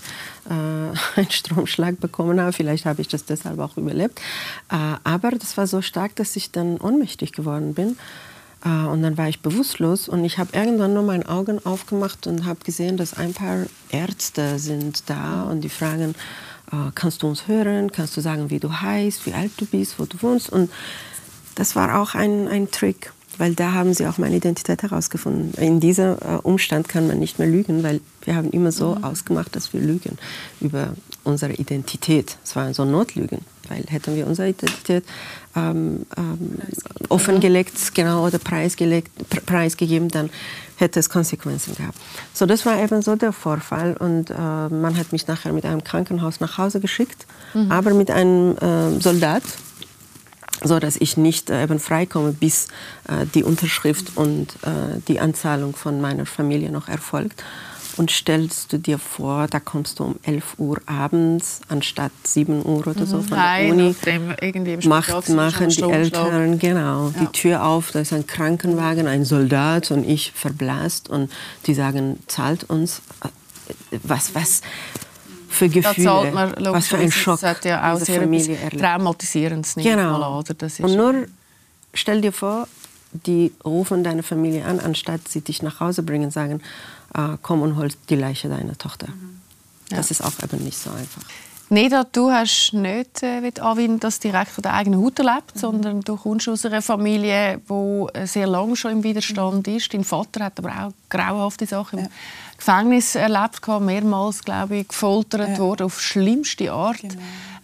[0.48, 0.52] äh,
[1.16, 2.52] einen Stromschlag bekommen habe.
[2.52, 4.20] Vielleicht habe ich das deshalb auch überlebt.
[4.70, 7.96] Äh, aber das war so stark, dass ich dann ohnmächtig geworden bin.
[8.64, 12.46] Äh, und dann war ich bewusstlos und ich habe irgendwann nur meine Augen aufgemacht und
[12.46, 16.14] habe gesehen, dass ein paar Ärzte sind da und die fragen,
[16.72, 19.98] äh, kannst du uns hören, kannst du sagen, wie du heißt, wie alt du bist,
[19.98, 20.50] wo du wohnst.
[20.50, 20.70] Und
[21.54, 25.52] das war auch ein, ein Trick weil da haben sie auch meine Identität herausgefunden.
[25.62, 29.04] In diesem äh, Umstand kann man nicht mehr lügen, weil wir haben immer so mhm.
[29.04, 30.18] ausgemacht, dass wir lügen
[30.60, 30.94] über
[31.24, 32.36] unsere Identität.
[32.44, 35.04] Es waren so Notlügen, weil hätten wir unsere Identität
[35.56, 36.58] ähm, ähm,
[37.08, 39.10] offengelegt, genau oder preisgelegt,
[39.46, 40.30] preisgegeben, dann
[40.76, 41.98] hätte es Konsequenzen gehabt.
[42.32, 45.82] So, das war eben so der Vorfall und äh, man hat mich nachher mit einem
[45.82, 47.72] Krankenhaus nach Hause geschickt, mhm.
[47.72, 49.42] aber mit einem äh, Soldat,
[50.62, 52.68] so dass ich nicht äh, eben freikomme, bis
[53.08, 57.42] äh, die Unterschrift und äh, die Anzahlung von meiner Familie noch erfolgt.
[57.96, 62.86] Und stellst du dir vor, da kommst du um 11 Uhr abends anstatt 7 Uhr
[62.86, 63.22] oder so mhm.
[63.22, 63.94] von der Uni.
[64.04, 67.20] Dem macht, machen die Eltern genau ja.
[67.20, 71.32] die Tür auf, da ist ein Krankenwagen, ein Soldat und ich verblasst und
[71.66, 73.28] die sagen, zahlt uns äh,
[74.02, 74.60] was, was,
[75.56, 76.30] für Gefühle.
[76.32, 80.38] Man, was für ein Schock das ja auch sehr Familie traumatisierendes genau.
[80.38, 80.54] Oder?
[80.54, 81.26] Das ist Und nur
[81.94, 82.68] stell dir vor,
[83.12, 86.60] die rufen deine Familie an, anstatt sie dich nach Hause bringen, sagen,
[87.14, 89.08] äh, komm und hol die Leiche deiner Tochter.
[89.08, 89.40] Mhm.
[89.90, 89.98] Ja.
[89.98, 91.22] Das ist auch eben nicht so einfach.
[91.68, 95.58] Neda, du hast nicht äh, wie Anwin das direkt von der eigenen Haut erlebt, mhm.
[95.58, 99.76] sondern du kommst aus einer Familie, die äh, sehr lange schon im Widerstand mhm.
[99.76, 99.92] ist.
[99.92, 102.06] Dein Vater hat aber auch grauenhafte Sachen ja.
[102.56, 105.58] Gefängnis erlebt, mehrmals glaube ich, gefoltert ja.
[105.58, 107.14] worden auf schlimmste Art genau.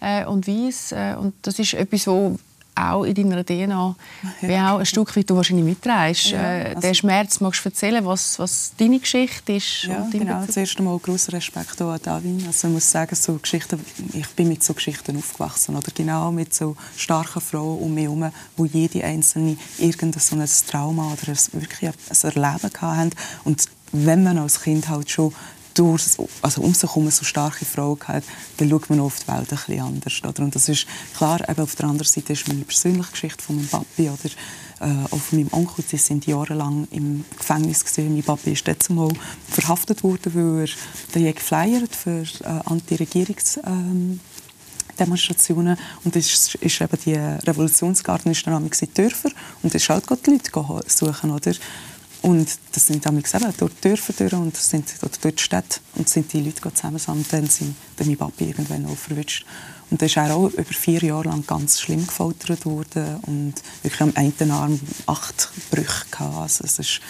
[0.01, 0.97] äh, und Weise.
[0.97, 2.37] Äh, und das ist etwas, wo
[2.75, 3.95] auch in deiner DNA
[4.41, 6.31] wie auch ein Stück weit du wahrscheinlich mitträgst.
[6.31, 9.85] Ja, äh, also Den Schmerz magst du erzählen, was, was deine Geschichte ist?
[9.85, 10.41] Ja, genau.
[10.41, 10.55] Bezug?
[10.55, 12.43] Zuerst einmal großer Respekt an Davin.
[12.47, 13.79] Also ich muss sagen, so Geschichten,
[14.13, 15.77] ich bin mit so Geschichten aufgewachsen.
[15.77, 20.49] Oder genau mit so starken Frauen um mich herum, wo jede einzelne irgendein so ein
[20.69, 23.11] Trauma oder ein, wirklich ein Erleben hatten.
[23.45, 25.35] Und wenn man als Kind halt schon
[25.75, 26.03] durch,
[26.43, 28.25] also um sich herum so starke Frauen hat,
[28.57, 30.21] dann schaut man auf die Welt ein bisschen anders.
[30.25, 30.43] Oder?
[30.43, 33.69] Und das ist klar, eben auf der anderen Seite ist meine persönliche Geschichte von meinem
[33.69, 34.31] Papi oder
[34.81, 35.85] äh, auch von meinem Onkel.
[35.87, 38.15] Sie sind jahrelang im Gefängnis gesehen.
[38.15, 39.11] Mein Papi ist jetzt mal
[39.49, 44.21] verhaftet worden, weil er den geflyert für äh, Anti-Regierungs ähm,
[44.99, 49.31] Demonstrationen und das ist, eben die Revolutionsgarten ist dann Dörfer
[49.63, 51.53] und das ist halt die Leute suchen, oder?
[52.23, 55.43] Und das sind damals eben durch die Dörfer durch und das sind, oder durch die
[55.43, 59.45] Städte und sind die Leute zusammen und dann sind dann mein Papi irgendwann auch verwünscht.
[59.91, 64.01] Und da ist er auch über vier Jahre lang ganz schlimm gefoltert worden und wirklich
[64.01, 66.37] am einen Arm acht Brüche gehabt.
[66.39, 67.01] Also es ist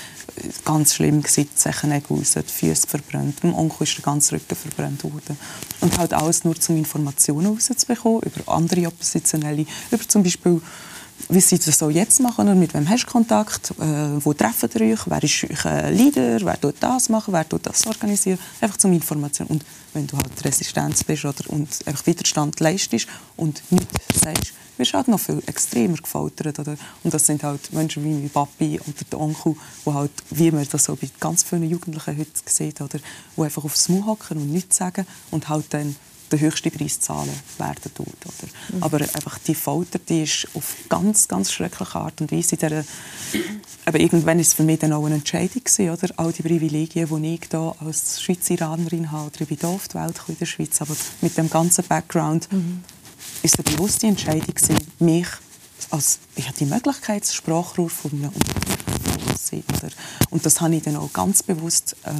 [0.64, 3.44] ganz schlimm die Zechennägel raus, die Füße verbrannt.
[3.44, 5.38] Mein Onkel ist der ganze Rücken verbrannt worden.
[5.80, 10.60] Und halt alles nur, um Informationen rauszubekommen über andere Oppositionelle, über zum Beispiel
[11.28, 14.68] wie sie das so jetzt machen und mit wem hast du Kontakt, äh, wo treffen
[14.74, 18.76] ihr euch, wer ist euer Leader, wer tut das machen, wer tut das organisieren, einfach
[18.76, 19.46] zum Information.
[19.48, 23.06] Und wenn du halt Resistenz bist oder und einfach Widerstand leistest
[23.36, 26.58] und nichts sagst, wirst du halt noch viel extremer gefoltert.
[26.58, 26.76] Oder?
[27.02, 30.66] Und das sind halt Menschen wie mein Papi oder der Onkel, wo halt, wie man
[30.70, 32.98] das so bei ganz vielen Jugendlichen heute sieht, oder,
[33.36, 35.96] die einfach aufs Maul hocken und nichts sagen und halt dann
[36.32, 38.06] den höchsten Preis zahlen werden tut.
[38.06, 38.76] Oder?
[38.76, 38.82] Mhm.
[38.82, 42.56] Aber einfach die Folter, die ist auf ganz, ganz schreckliche Art und Weise.
[42.56, 42.84] Der,
[43.84, 46.08] aber irgendwann ist es für mich dann auch eine Entscheidung gewesen, oder?
[46.16, 49.94] All die Privilegien, die ich hier als Schweizeranerin habe, oder ich bin hier auf die
[49.94, 52.82] Welt in der Schweiz, aber mit dem ganzen Background mhm.
[53.42, 55.28] ist eine bewusste Entscheidung gewesen, mich
[55.90, 59.92] als, ich hatte die Möglichkeit, das Sprachrohr von einem Gewesen, oder?
[60.30, 62.10] Und das habe ich dann auch ganz bewusst äh,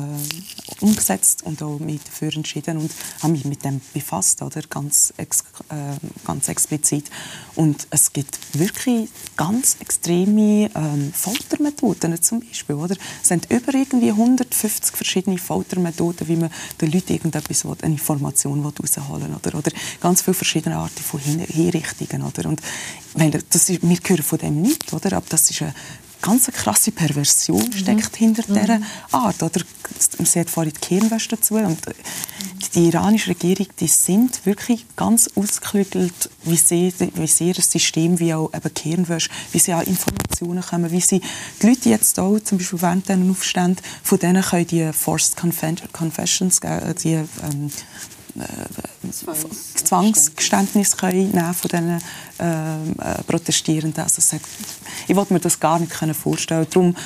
[0.82, 2.90] umgesetzt und auch mich dafür entschieden und
[3.22, 4.62] habe mich mit dem befasst, oder?
[4.68, 7.10] Ganz, ex, äh, ganz explizit.
[7.54, 12.96] Und es gibt wirklich ganz extreme ähm, Foltermethoden zum Beispiel, oder?
[13.22, 18.62] Es sind über irgendwie 150 verschiedene Foltermethoden, wie man den Leuten irgendetwas will, eine Information
[18.64, 19.58] will, oder?
[19.58, 22.48] oder ganz viele verschiedene Arten von Hinrichtungen, oder?
[22.48, 22.60] Und
[23.14, 25.16] meine, das ist, wir hören von dem nicht, oder?
[25.16, 25.74] Aber das ist eine
[26.22, 27.72] ganz krasse Perversion mhm.
[27.72, 28.54] steckt hinter mhm.
[28.54, 28.80] dieser
[29.10, 29.42] Art.
[29.42, 29.60] Oder?
[30.18, 31.56] Man sieht vorhin die Kirnwäsche dazu.
[31.56, 31.78] Und
[32.74, 38.32] die iranische Regierung die sind wirklich ganz ausgeklügelt, wie sie, wie sie ihr System, wie
[38.34, 41.20] auch eben Kirnwäsche, wie sie an Informationen kommen, wie sie
[41.60, 46.60] die Leute jetzt auch, zum Beispiel während diesen Aufständen, von denen können die Forced Confessions,
[46.60, 47.70] äh, die ähm,
[48.38, 49.10] äh,
[49.74, 52.02] Zwangsgeständnis können von diesen
[52.38, 54.02] ähm, äh, Protestierenden.
[54.02, 54.36] Also
[55.06, 56.66] ich wollte mir das gar nicht vorstellen.
[56.70, 56.96] Darum,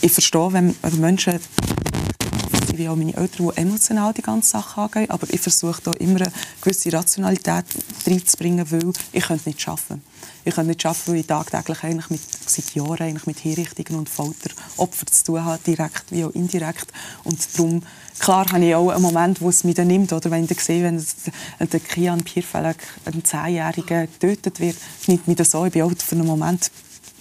[0.00, 1.40] ich verstehe, wenn Menschen
[2.80, 5.10] wie auch meine Eltern, die emotional die ganze Sache angehen.
[5.10, 7.64] Aber ich versuche da immer eine gewisse Rationalität
[8.06, 10.02] reinzubringen, weil ich könnte nicht arbeiten.
[10.44, 14.08] Ich könnte nicht arbeiten, weil ich tagtäglich eigentlich mit, seit Jahren eigentlich mit Hinrichtungen und
[14.08, 16.86] Folteropfern zu tun habe, direkt wie auch indirekt.
[17.24, 17.82] Und darum
[18.20, 20.84] Klar habe ich auch einen Moment, wo es mich dann nimmt, oder wenn ich sehe,
[20.84, 21.02] wenn
[21.66, 25.64] der Kian Pierfelek, ein Zehnjähriger, getötet wird, nimmt mich das so.
[25.64, 26.70] Ich bin auch für einen Moment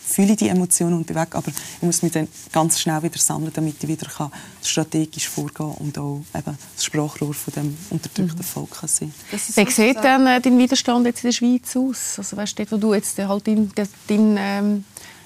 [0.09, 3.75] fühle die Emotionen und bewege, aber ich muss mich dann ganz schnell wieder sammeln, damit
[3.81, 4.31] ich wieder kann
[4.63, 8.43] strategisch vorgehen und auch eben das Sprachrohr von dem unterdrückten mhm.
[8.43, 9.13] Volk kann sein.
[9.31, 12.15] Wie sieht dann äh, dein Widerstand jetzt in der Schweiz aus?
[12.17, 13.71] Also weißt du, wo du jetzt halt dein,
[14.07, 14.83] dein ähm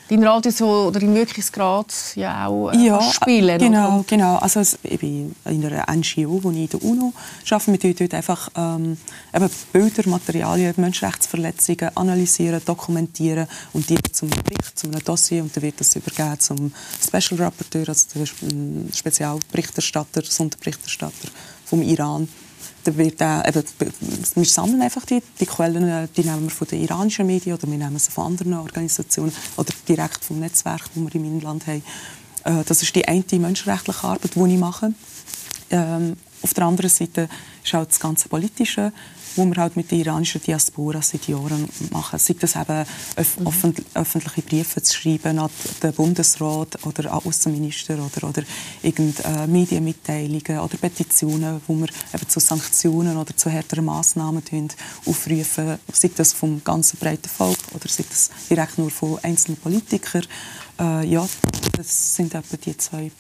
[0.09, 3.59] dein Radius oder dein Wirkungsgrad ja auch äh, ja, spielen.
[3.59, 4.05] Genau, oder?
[4.07, 4.37] genau.
[4.37, 7.13] Also ich bin in einer NGO, wo ich in der UNO
[7.49, 7.71] arbeite.
[7.71, 8.97] Wir tun dort einfach ähm,
[9.33, 15.79] eben Bilder, Materialien, Menschenrechtsverletzungen analysieren, dokumentieren und die zum Bericht, zum Dossier und dann wird
[15.79, 18.25] das übergeben zum Special Rapporteur, also der
[18.93, 21.29] Spezialberichterstatter, Sonderberichterstatter
[21.65, 22.27] vom Iran
[22.85, 23.63] wird auch, eben,
[24.35, 27.77] wir sammeln einfach die, die Quellen, die nehmen wir von den iranischen Medien oder wir
[27.77, 31.83] nehmen sie von anderen Organisationen oder direkt vom Netzwerk, das wir im Inland haben.
[32.43, 34.93] Äh, das ist die eine menschenrechtliche Arbeit, die ich mache.
[35.69, 37.29] Ähm, auf der anderen Seite
[37.63, 38.91] ist auch das ganze Politische
[39.35, 42.19] wo wir halt mit der iranischen Diaspora seit Jahren machen.
[42.19, 42.85] Sei das eben
[43.17, 43.73] öf mhm.
[43.93, 45.49] öffentliche Briefe zu schreiben an
[45.81, 48.43] den Bundesrat oder an Außenminister oder, oder
[48.81, 54.43] irgendeine Medienmitteilungen oder Petitionen, wo wir eben zu Sanktionen oder zu härteren Massnahmen
[55.05, 60.23] aufrufen, sei das vom ganzen breiten Volk oder sei das direkt nur von einzelnen Politikern.
[60.79, 61.27] Äh, ja,
[61.77, 63.11] das sind etwa die zwei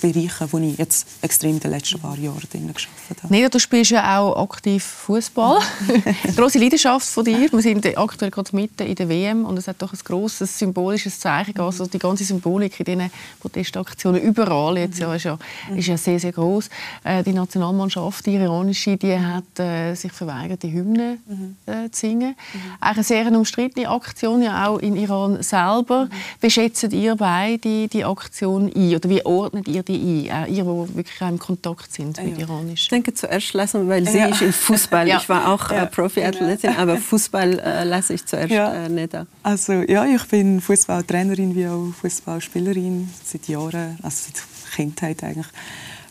[0.00, 3.32] Bereiche, wo ich jetzt extrem in den letzten paar Jahren drin geschafft habe.
[3.32, 5.60] Nina, du spielst ja auch aktiv Fußball.
[6.36, 7.50] große Leidenschaft von dir.
[7.52, 11.20] Wir sind aktuell gerade mitten in der WM und es hat doch ein großes symbolisches
[11.20, 11.58] Zeichen.
[11.60, 15.38] Also die ganze Symbolik in diesen Protestaktionen überall jetzt ja, ist, ja,
[15.74, 16.68] ist ja sehr sehr groß.
[17.04, 21.18] Äh, die Nationalmannschaft, die iranische, die hat äh, sich verweigert, die Hymne
[21.66, 22.34] äh, zu singen.
[22.52, 22.60] Mhm.
[22.80, 26.08] Eigentlich eine sehr umstrittene Aktion, ja auch in Iran selber.
[26.40, 30.44] Wie schätzt ihr beide die Aktion ein oder wie ordnet ihr die ein?
[30.44, 32.46] Auch ihr, die wirklich im Kontakt sind mit ja.
[32.46, 32.82] Iranisch.
[32.82, 34.26] Ich denke zuerst lassen, weil sie ja.
[34.26, 35.08] ist im Fußball.
[35.08, 35.18] ja.
[35.18, 38.72] Ich war auch äh, Profi-Athletin, aber Fußball äh, lasse ich zuerst ja.
[38.72, 39.26] äh, nicht an.
[39.42, 44.42] Also ja, ich bin Fußballtrainerin wie auch Fußballspielerin seit Jahren, also seit
[44.74, 45.46] Kindheit eigentlich.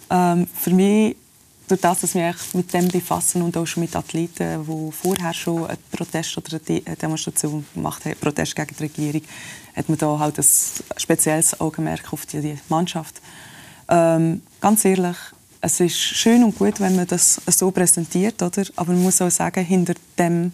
[0.10, 1.16] Ähm, für mich
[1.72, 5.66] durch das, dass wir mit dem befassen und auch schon mit Athleten, die vorher schon
[5.68, 9.22] einen Protest oder eine Demonstration gemacht haben, Protest gegen die Regierung,
[9.76, 10.46] hat man da halt ein
[10.98, 13.22] spezielles Augenmerk auf die Mannschaft.
[13.90, 15.18] Ähm, ganz ehrlich,
[15.62, 18.64] es ist schön und gut, wenn man das so präsentiert, oder?
[18.76, 20.52] aber man muss auch sagen, hinter dem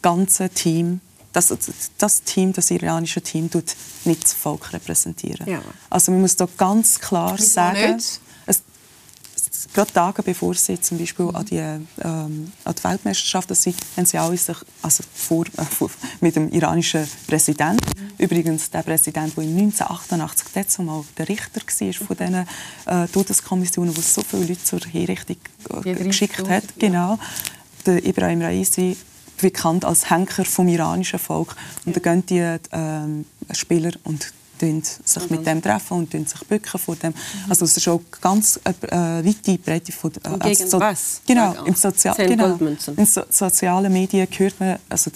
[0.00, 1.00] ganzen Team,
[1.32, 1.52] das,
[1.98, 3.74] das Team, das iranische Team, tut
[4.04, 5.48] nicht das Volk repräsentieren.
[5.48, 5.60] Ja.
[5.90, 8.20] Also man muss da ganz klar Wieso sagen, nicht?
[9.74, 14.06] Gerade Tage bevor sie zum Beispiel an die, ähm, an die Weltmeisterschaft, dass sie, wenn
[14.06, 17.84] sie alle sich also vor, äh, vor, mit dem iranischen Präsidenten,
[18.18, 22.46] übrigens der Präsident, der 1988 dazu mal der Richter war von diesen
[22.86, 25.36] äh, Todeskommissionen, wo so viele Leute zur Hinrichtung
[25.84, 27.18] äh, geschickt hat, genau,
[27.84, 28.96] der Ibrahim Raisi
[29.40, 31.56] bekannt als Henker vom iranischen Volk.
[31.84, 32.00] Und ja.
[32.00, 34.32] dann gehen die ähm, Spieler und
[34.82, 37.10] sich mit dem treffen und sich bücken vor dem.
[37.10, 37.16] Mhm.
[37.50, 41.20] Also es ist auch ganz äh, äh weite Breite von äh, und gegen so, was?
[41.26, 42.56] Genau, im Sozial genau,
[42.96, 45.10] in so sozialen Medien hört man also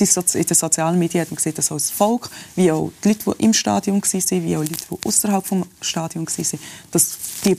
[0.00, 3.08] die so in den sozialen Medien hat man gesehen, dass das Volk, wie auch die
[3.08, 6.60] Leute, die im Stadion waren, wie auch die Leute, die außerhalb des Stadions waren,
[6.90, 7.56] dass die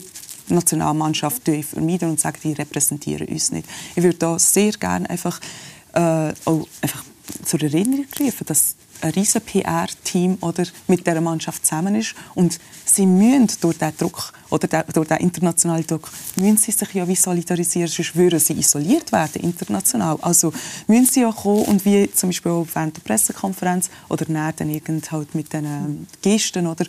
[0.48, 3.68] Nationalmannschaft vermeiden und sagen, die repräsentieren uns nicht.
[3.94, 5.40] Ich würde da sehr gerne einfach,
[5.92, 7.04] äh, auch einfach
[7.44, 13.06] zur Erinnerung gerufen, dass ein riesen PR-Team oder mit der Mannschaft zusammen ist und sie
[13.06, 17.88] müssen durch den Druck oder durch den internationalen Druck müssen sie sich ja wie solidarisieren,
[17.88, 20.18] sonst würden sie isoliert werden international.
[20.22, 20.52] Also
[20.86, 25.10] müssen sie ja kommen und wie zum Beispiel auch während der Pressekonferenz oder dann irgend
[25.10, 26.84] halt mit den Gesten oder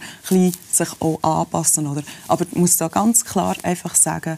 [0.72, 2.04] sich auch anpassen oder.
[2.28, 4.38] Aber ich muss da ganz klar einfach sagen,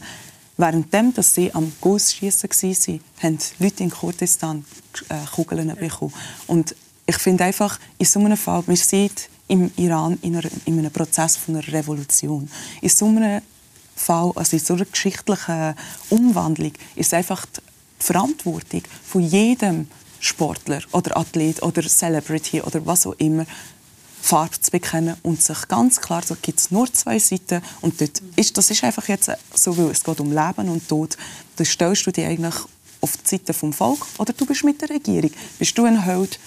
[0.59, 4.65] Währenddem, dass sie am Gussschießen waren, haben Leute in Kurdistan
[5.07, 6.13] äh, Kugeln bekommen.
[6.47, 6.75] Und
[7.09, 10.91] ich finde einfach, in so einem Fall, man sieht im Iran in, einer, in einem
[10.91, 12.47] Prozess von einer Revolution.
[12.81, 13.41] In so einem
[13.95, 15.73] Fall, also in so einer geschichtlichen
[16.11, 17.61] Umwandlung, ist einfach die
[17.97, 19.87] Verantwortung von jedem
[20.19, 23.45] Sportler oder Athlet oder Celebrity oder was auch immer,
[24.21, 28.21] Farbe zu bekennen und sich ganz klar, so gibt es nur zwei Seiten und dort
[28.35, 31.17] ist, das ist einfach jetzt so, weil es geht um Leben und Tod,
[31.55, 32.55] da stellst du dich eigentlich
[33.01, 35.31] auf die Seite vom Volk oder du bist mit der Regierung.
[35.57, 36.37] Bist du ein Held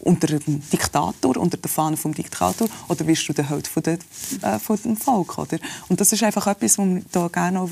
[0.00, 3.98] unter dem Diktator, unter der Fahne vom Diktator, oder bist du der Held von, der,
[4.42, 5.58] äh, von dem Volk, oder?
[5.88, 7.70] Und das ist einfach etwas, was ich da gerne auch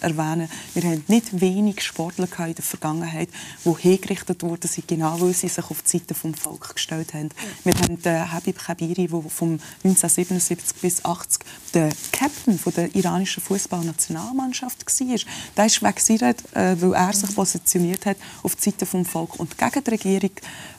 [0.00, 0.48] erwähnen.
[0.74, 3.28] Wir haben nicht wenig Sportler in der Vergangenheit,
[3.64, 7.30] die hingerichtet wurden, genau weil sie sich auf die Seite des Volkes gestellt haben.
[7.64, 11.40] Wir haben den Habib Khabiri, der von 1977 bis 80
[11.72, 15.18] der Captain der iranischen Fußballnationalmannschaft war.
[15.56, 19.56] Der ist weggesehen, äh, weil er sich positioniert hat auf die Seite des Volkes und
[19.56, 20.30] gegen die Regierung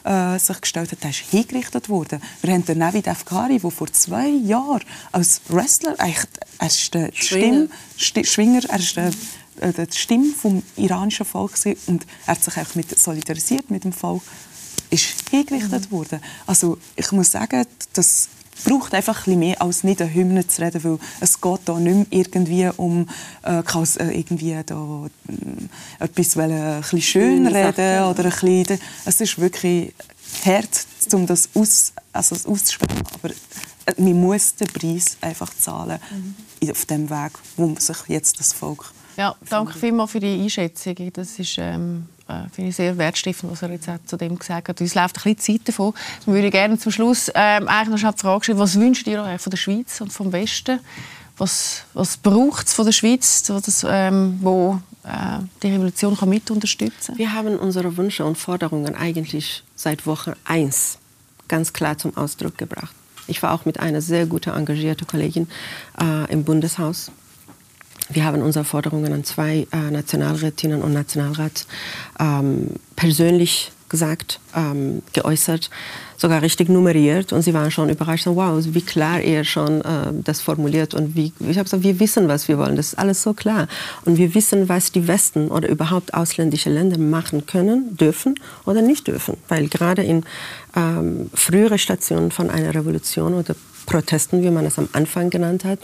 [0.05, 1.03] äh, sich gestellt hat.
[1.03, 2.21] Der ist hingerichtet worden.
[2.41, 6.27] Wir haben den Navid Afkari, der vor zwei Jahren als Wrestler, eigentlich,
[6.59, 9.11] er ist der Schwinger, Stimm, Schwinger er ist der
[9.61, 11.53] äh, die Stimme vom iranischen Volk
[11.87, 14.21] und er hat sich auch mit solidarisiert mit dem Volk,
[14.89, 15.95] ist hingerichtet mhm.
[15.95, 16.19] worden.
[16.45, 18.29] Also ich muss sagen, das
[18.63, 21.95] braucht einfach ein mehr als nicht eine Hymne zu reden, weil es geht da nicht
[21.95, 23.07] mehr irgendwie um
[23.43, 29.21] äh, äh irgendwie da, äh, etwas wollen, ein bisschen schön reden oder ein bisschen, es
[29.21, 29.93] ist wirklich
[30.45, 33.29] hart, um das, aus, also das auszusprechen, aber
[33.85, 35.99] äh, man muss den Preis einfach zahlen
[36.61, 36.69] mhm.
[36.71, 40.95] auf dem Weg, wo sich jetzt das Volk ja, danke vielmals für die Einschätzung.
[41.13, 44.81] Das ist ähm, äh, finde ich sehr wertstiftend, was er jetzt zu dem gesagt hat.
[44.81, 45.93] Uns läuft ein bisschen Zeit davon.
[46.21, 49.41] Ich würde gerne zum Schluss ähm, eigentlich noch die Frage stellen, was wünscht ihr euch
[49.41, 50.79] von der Schweiz und vom Westen?
[51.37, 56.49] Was, was braucht es von der Schweiz, das, ähm, wo äh, die Revolution kann mit
[56.49, 57.17] unterstützen?
[57.17, 60.97] Wir haben unsere Wünsche und Forderungen eigentlich seit Woche 1
[61.47, 62.95] ganz klar zum Ausdruck gebracht.
[63.27, 65.47] Ich war auch mit einer sehr guten, engagierten Kollegin
[65.99, 67.11] äh, im Bundeshaus
[68.09, 71.65] wir haben unsere Forderungen an zwei äh, Nationalrätinnen und Nationalrat
[72.19, 75.69] ähm, persönlich gesagt, ähm, geäußert,
[76.17, 77.31] sogar richtig nummeriert.
[77.33, 80.93] Und sie waren schon überrascht, wow, wie klar er schon äh, das formuliert.
[80.93, 83.67] Und wie, ich habe gesagt, wir wissen, was wir wollen, das ist alles so klar.
[84.03, 88.35] Und wir wissen, was die Westen oder überhaupt ausländische Länder machen können, dürfen
[88.65, 90.23] oder nicht dürfen, weil gerade in
[90.75, 95.79] ähm, frühere Stationen von einer Revolution oder Protesten, wie man es am Anfang genannt hat,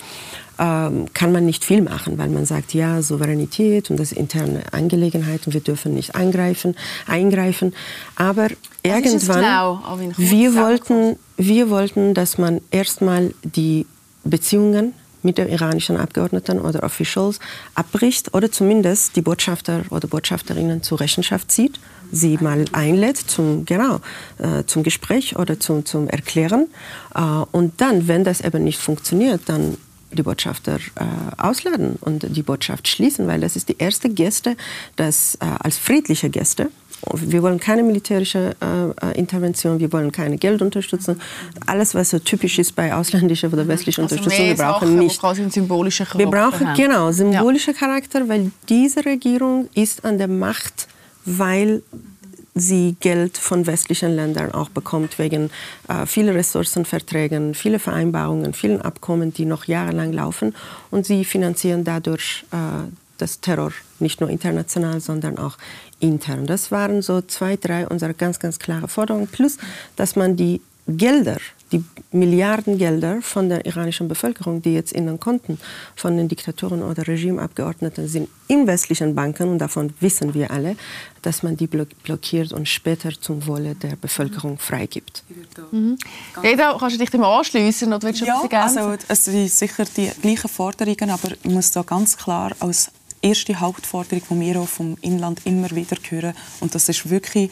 [0.57, 5.53] kann man nicht viel machen, weil man sagt, ja, Souveränität und das interne Angelegenheit und
[5.53, 6.75] wir dürfen nicht eingreifen,
[7.07, 7.73] eingreifen.
[8.15, 8.47] Aber
[8.83, 9.39] irgendwann,
[10.17, 13.87] wir wollten, wir wollten, dass man erstmal die
[14.23, 14.93] Beziehungen
[15.23, 17.39] mit den iranischen Abgeordneten oder Officials
[17.75, 21.79] abbricht oder zumindest die Botschafter oder Botschafterinnen zur Rechenschaft zieht,
[22.11, 23.99] sie mal einlädt zum, genau,
[24.39, 26.67] äh, zum Gespräch oder zum, zum Erklären.
[27.15, 27.21] Äh,
[27.51, 29.77] und dann, wenn das eben nicht funktioniert, dann
[30.11, 31.03] die Botschafter äh,
[31.37, 34.55] ausladen und die Botschaft schließen, weil das ist die erste Geste,
[34.95, 36.69] das äh, als friedliche Geste.
[37.13, 41.17] Wir wollen keine militärische äh, äh Intervention, wir wollen keine Geldunterstützung.
[41.65, 45.19] Alles, was so typisch ist bei ausländischer oder westlicher also Unterstützung, wir brauchen nicht.
[45.19, 46.77] Quasi einen symbolischen Charakter wir brauchen haben.
[46.77, 47.77] genau symbolischer ja.
[47.77, 50.87] Charakter, weil diese Regierung ist an der Macht,
[51.25, 51.81] weil
[52.53, 55.49] sie Geld von westlichen Ländern auch bekommt wegen
[55.87, 60.53] äh, vielen Ressourcenverträgen, viele Vereinbarungen, vielen Abkommen, die noch jahrelang laufen.
[60.89, 65.57] Und sie finanzieren dadurch äh, das Terror, nicht nur international, sondern auch
[65.99, 66.47] intern.
[66.47, 69.27] Das waren so zwei, drei unserer ganz, ganz klare Forderungen.
[69.27, 69.57] Plus,
[69.95, 71.37] dass man die Gelder,
[71.71, 75.59] die Milliardengelder von der iranischen Bevölkerung, die jetzt in den Konten
[75.95, 80.75] von den Diktatoren oder Regimeabgeordneten sind, in westlichen Banken, und davon wissen wir alle,
[81.21, 85.23] dass man die blockiert und später zum Wohle der Bevölkerung freigibt.
[85.71, 85.97] Mhm.
[86.41, 90.09] Reda, kannst du dich dem anschließen oder willst du ja, also es sind sicher die
[90.21, 92.91] gleichen Forderungen, aber ich muss da ganz klar als
[93.21, 97.51] erste Hauptforderung, die wir auch vom Inland immer wieder hören, und das ist wirklich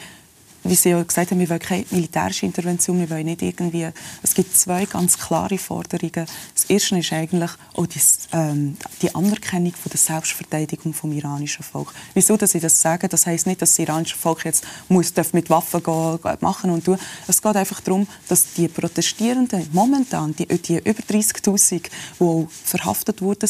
[0.64, 3.88] wie Sie ja gesagt haben, wir wollen keine militärische Intervention, wir wollen nicht irgendwie...
[4.22, 6.26] Es gibt zwei ganz klare Forderungen.
[6.54, 8.00] Das erste ist eigentlich auch die,
[8.32, 11.92] ähm, die Anerkennung von der Selbstverteidigung vom iranischen Volk.
[12.14, 13.08] Wieso, dass ich das sage?
[13.08, 16.98] Das heißt nicht, dass das iranische Volk jetzt muss mit Waffen gehen, machen und tun.
[17.26, 21.82] Es geht einfach darum, dass die Protestierenden momentan, die, die über 30.000,
[22.20, 23.48] die verhaftet wurden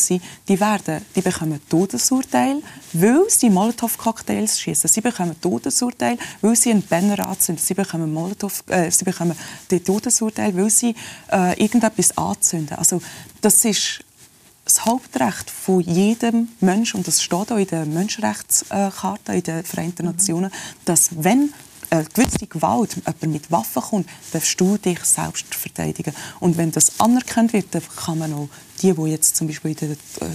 [0.48, 4.88] die werden, die bekommen Todesurteil, weil sie Molotow-Cocktails schießen.
[4.88, 7.62] Sie bekommen Todesurteil, weil sie ein Banner anzünden.
[7.64, 9.36] Sie bekommen Molotow, äh, sie bekommen
[9.70, 10.94] die Todesurteil, weil sie
[11.30, 12.76] äh, irgendetwas anzünden.
[12.76, 13.00] Also
[13.40, 14.04] das ist
[14.64, 20.06] das Hauptrecht von jedem Menschen, und das steht auch in der Menschenrechtscharta in den Vereinten
[20.06, 20.50] Nationen,
[20.84, 21.52] dass wenn
[21.90, 26.14] eine gewisse Gewalt, jemand mit Waffen kommt, darfst du dich selbst verteidigen.
[26.38, 28.48] Und wenn das anerkannt wird, dann kann man auch
[28.80, 30.30] die, die jetzt zum Beispiel in der, äh,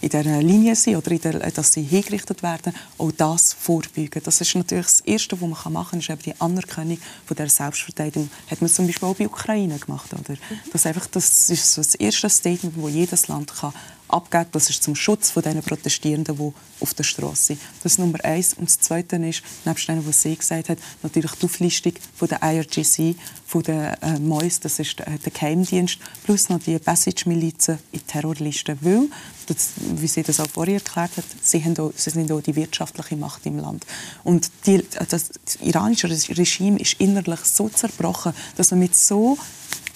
[0.00, 4.22] in der Linie sind oder der, dass sie hingerichtet werden, auch das vorbeugen.
[4.24, 7.48] Das ist natürlich das Erste, was man machen kann, ist eben die Anerkennung von der
[7.48, 8.30] Selbstverteidigung.
[8.50, 10.12] Hat man zum Beispiel auch bei Ukraine gemacht.
[10.14, 10.38] Oder?
[10.72, 13.72] Das, einfach, das ist so das erste Statement, das jedes Land kann
[14.14, 14.46] abgeben.
[14.52, 17.60] Das ist zum Schutz von den Protestierenden, die auf der Straße sind.
[17.82, 18.54] Das ist Nummer eins.
[18.54, 22.42] Und das Zweite ist, nebst dem, was sie gesagt hat, natürlich die Auflistung von der
[22.42, 28.06] IRGC, von der äh, MOIS, das ist der, der Geheimdienst, plus noch die Passage-Milizen in
[28.06, 28.78] Terrorlisten.
[28.80, 29.08] Weil,
[29.46, 32.56] das, wie sie das auch vorher erklärt hat, sie, haben auch, sie sind auch die
[32.56, 33.84] wirtschaftliche Macht im Land.
[34.22, 39.36] Und die, das, das iranische Regime ist innerlich so zerbrochen, dass man mit so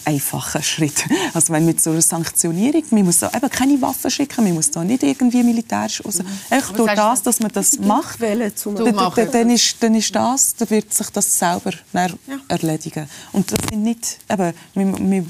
[0.05, 1.05] einfacher Schritt.
[1.35, 4.71] Also wenn mit so einer Sanktionierung, man muss da eben keine Waffen schicken, man muss
[4.71, 6.19] da nicht irgendwie militärisch raus.
[6.19, 6.27] Mhm.
[6.57, 11.11] Echt durch das, dass man das macht, dann, ist, dann ist das, dann wird sich
[11.11, 12.09] das selber ja.
[12.49, 13.09] erledigen.
[13.33, 15.25] Und das sind nicht, eben, wir, wir,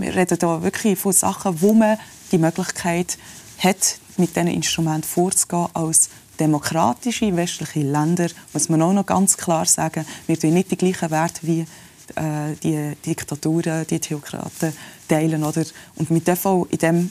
[0.00, 1.98] wir reden da wirklich von Sachen, wo man
[2.32, 3.18] die Möglichkeit
[3.58, 6.08] hat, mit diesen Instrumenten vorzugehen als
[6.38, 11.10] demokratische westliche Länder, muss man auch noch ganz klar sagen, wir tun nicht die gleichen
[11.10, 11.66] Werte wie
[12.14, 14.72] äh, die Diktaturen, die Theokraten
[15.08, 15.44] teilen.
[15.44, 15.64] Oder?
[15.96, 17.10] Und wir dürfen auch in dem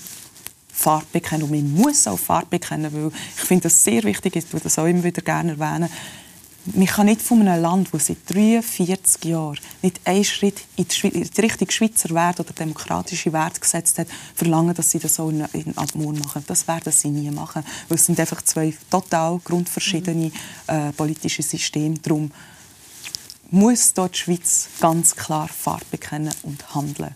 [0.75, 1.43] Farbe bekennen.
[1.43, 4.77] Und man muss auch Farbe bekennen, weil ich finde das sehr wichtig, ich tue das
[4.77, 5.89] auch immer wieder gerne erwähnen.
[6.73, 11.07] Man kann nicht von einem Land, das seit 43 Jahren nicht einen Schritt in die,
[11.09, 15.29] in die Richtung Schweizer Wert oder demokratische Wert gesetzt hat, verlangen, dass sie das auch
[15.29, 16.43] in, in Abmord machen.
[16.47, 20.31] Das werden sie nie machen, weil es sind einfach zwei total grundverschiedene
[20.65, 21.99] äh, politische Systeme.
[21.99, 22.31] Darum
[23.51, 27.15] muss dort die Schweiz ganz klar Farbe bekennen und handeln.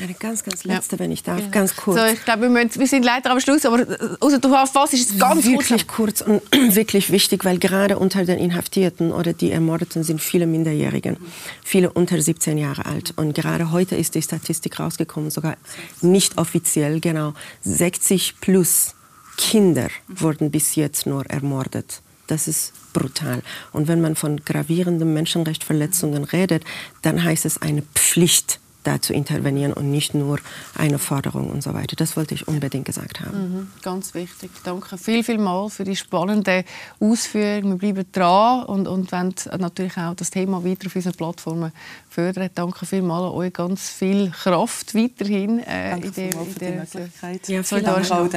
[0.00, 1.00] Eine ganz, ganz letzte, ja.
[1.00, 1.48] wenn ich darf, ja.
[1.48, 1.98] ganz kurz.
[1.98, 3.84] So, ich glaube, wir, müssen, wir, sind leider am Schluss, aber
[4.20, 8.24] also, du hast was ist es ganz wirklich kurz und wirklich wichtig, weil gerade unter
[8.24, 11.16] den Inhaftierten oder die Ermordeten sind viele Minderjährigen,
[11.64, 13.12] viele unter 17 Jahre alt.
[13.16, 15.56] Und gerade heute ist die Statistik rausgekommen, sogar
[16.00, 18.94] nicht offiziell, genau 60 plus
[19.36, 22.02] Kinder wurden bis jetzt nur ermordet.
[22.28, 23.42] Das ist brutal.
[23.72, 26.62] Und wenn man von gravierenden Menschenrechtsverletzungen redet,
[27.02, 30.38] dann heißt es eine Pflicht, da zu intervenieren und nicht nur
[30.74, 31.96] eine Forderung und so weiter.
[31.96, 33.38] Das wollte ich unbedingt gesagt haben.
[33.38, 34.50] Mhm, ganz wichtig.
[34.64, 36.64] Danke viel, viel mal für die spannende
[37.00, 37.72] Ausführung.
[37.72, 41.72] Wir bleiben dran und, und wollen natürlich auch das Thema weiter auf unseren Plattformen
[42.08, 42.50] fördern.
[42.54, 43.52] Danke vielmals an euch.
[43.52, 47.48] Ganz viel Kraft weiterhin äh, in der, in der Möglichkeit.
[47.48, 48.32] Ja, vielen Dank, auch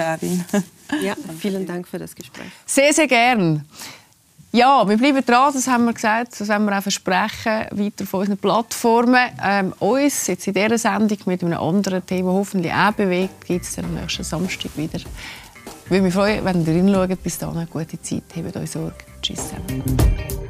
[1.02, 2.52] ja, vielen Dank für das Gespräch.
[2.66, 3.66] Sehr, sehr gern.
[4.54, 8.20] Ja, wir bleiben dran, das haben wir gesagt, das haben wir auch versprechen, weiter von
[8.20, 9.30] unseren Plattformen.
[9.42, 13.80] Ähm, uns jetzt in dieser Sendung mit einem anderen Thema hoffentlich auch bewegt, gibt es
[13.80, 14.98] am nächsten Samstag wieder.
[14.98, 15.06] Ich
[15.90, 17.24] würde mich freuen, wenn ihr reinschaut.
[17.24, 18.24] Bis dahin, gute Zeit.
[18.36, 18.96] Habt euch Sorge.
[19.22, 20.41] Tschüss zusammen.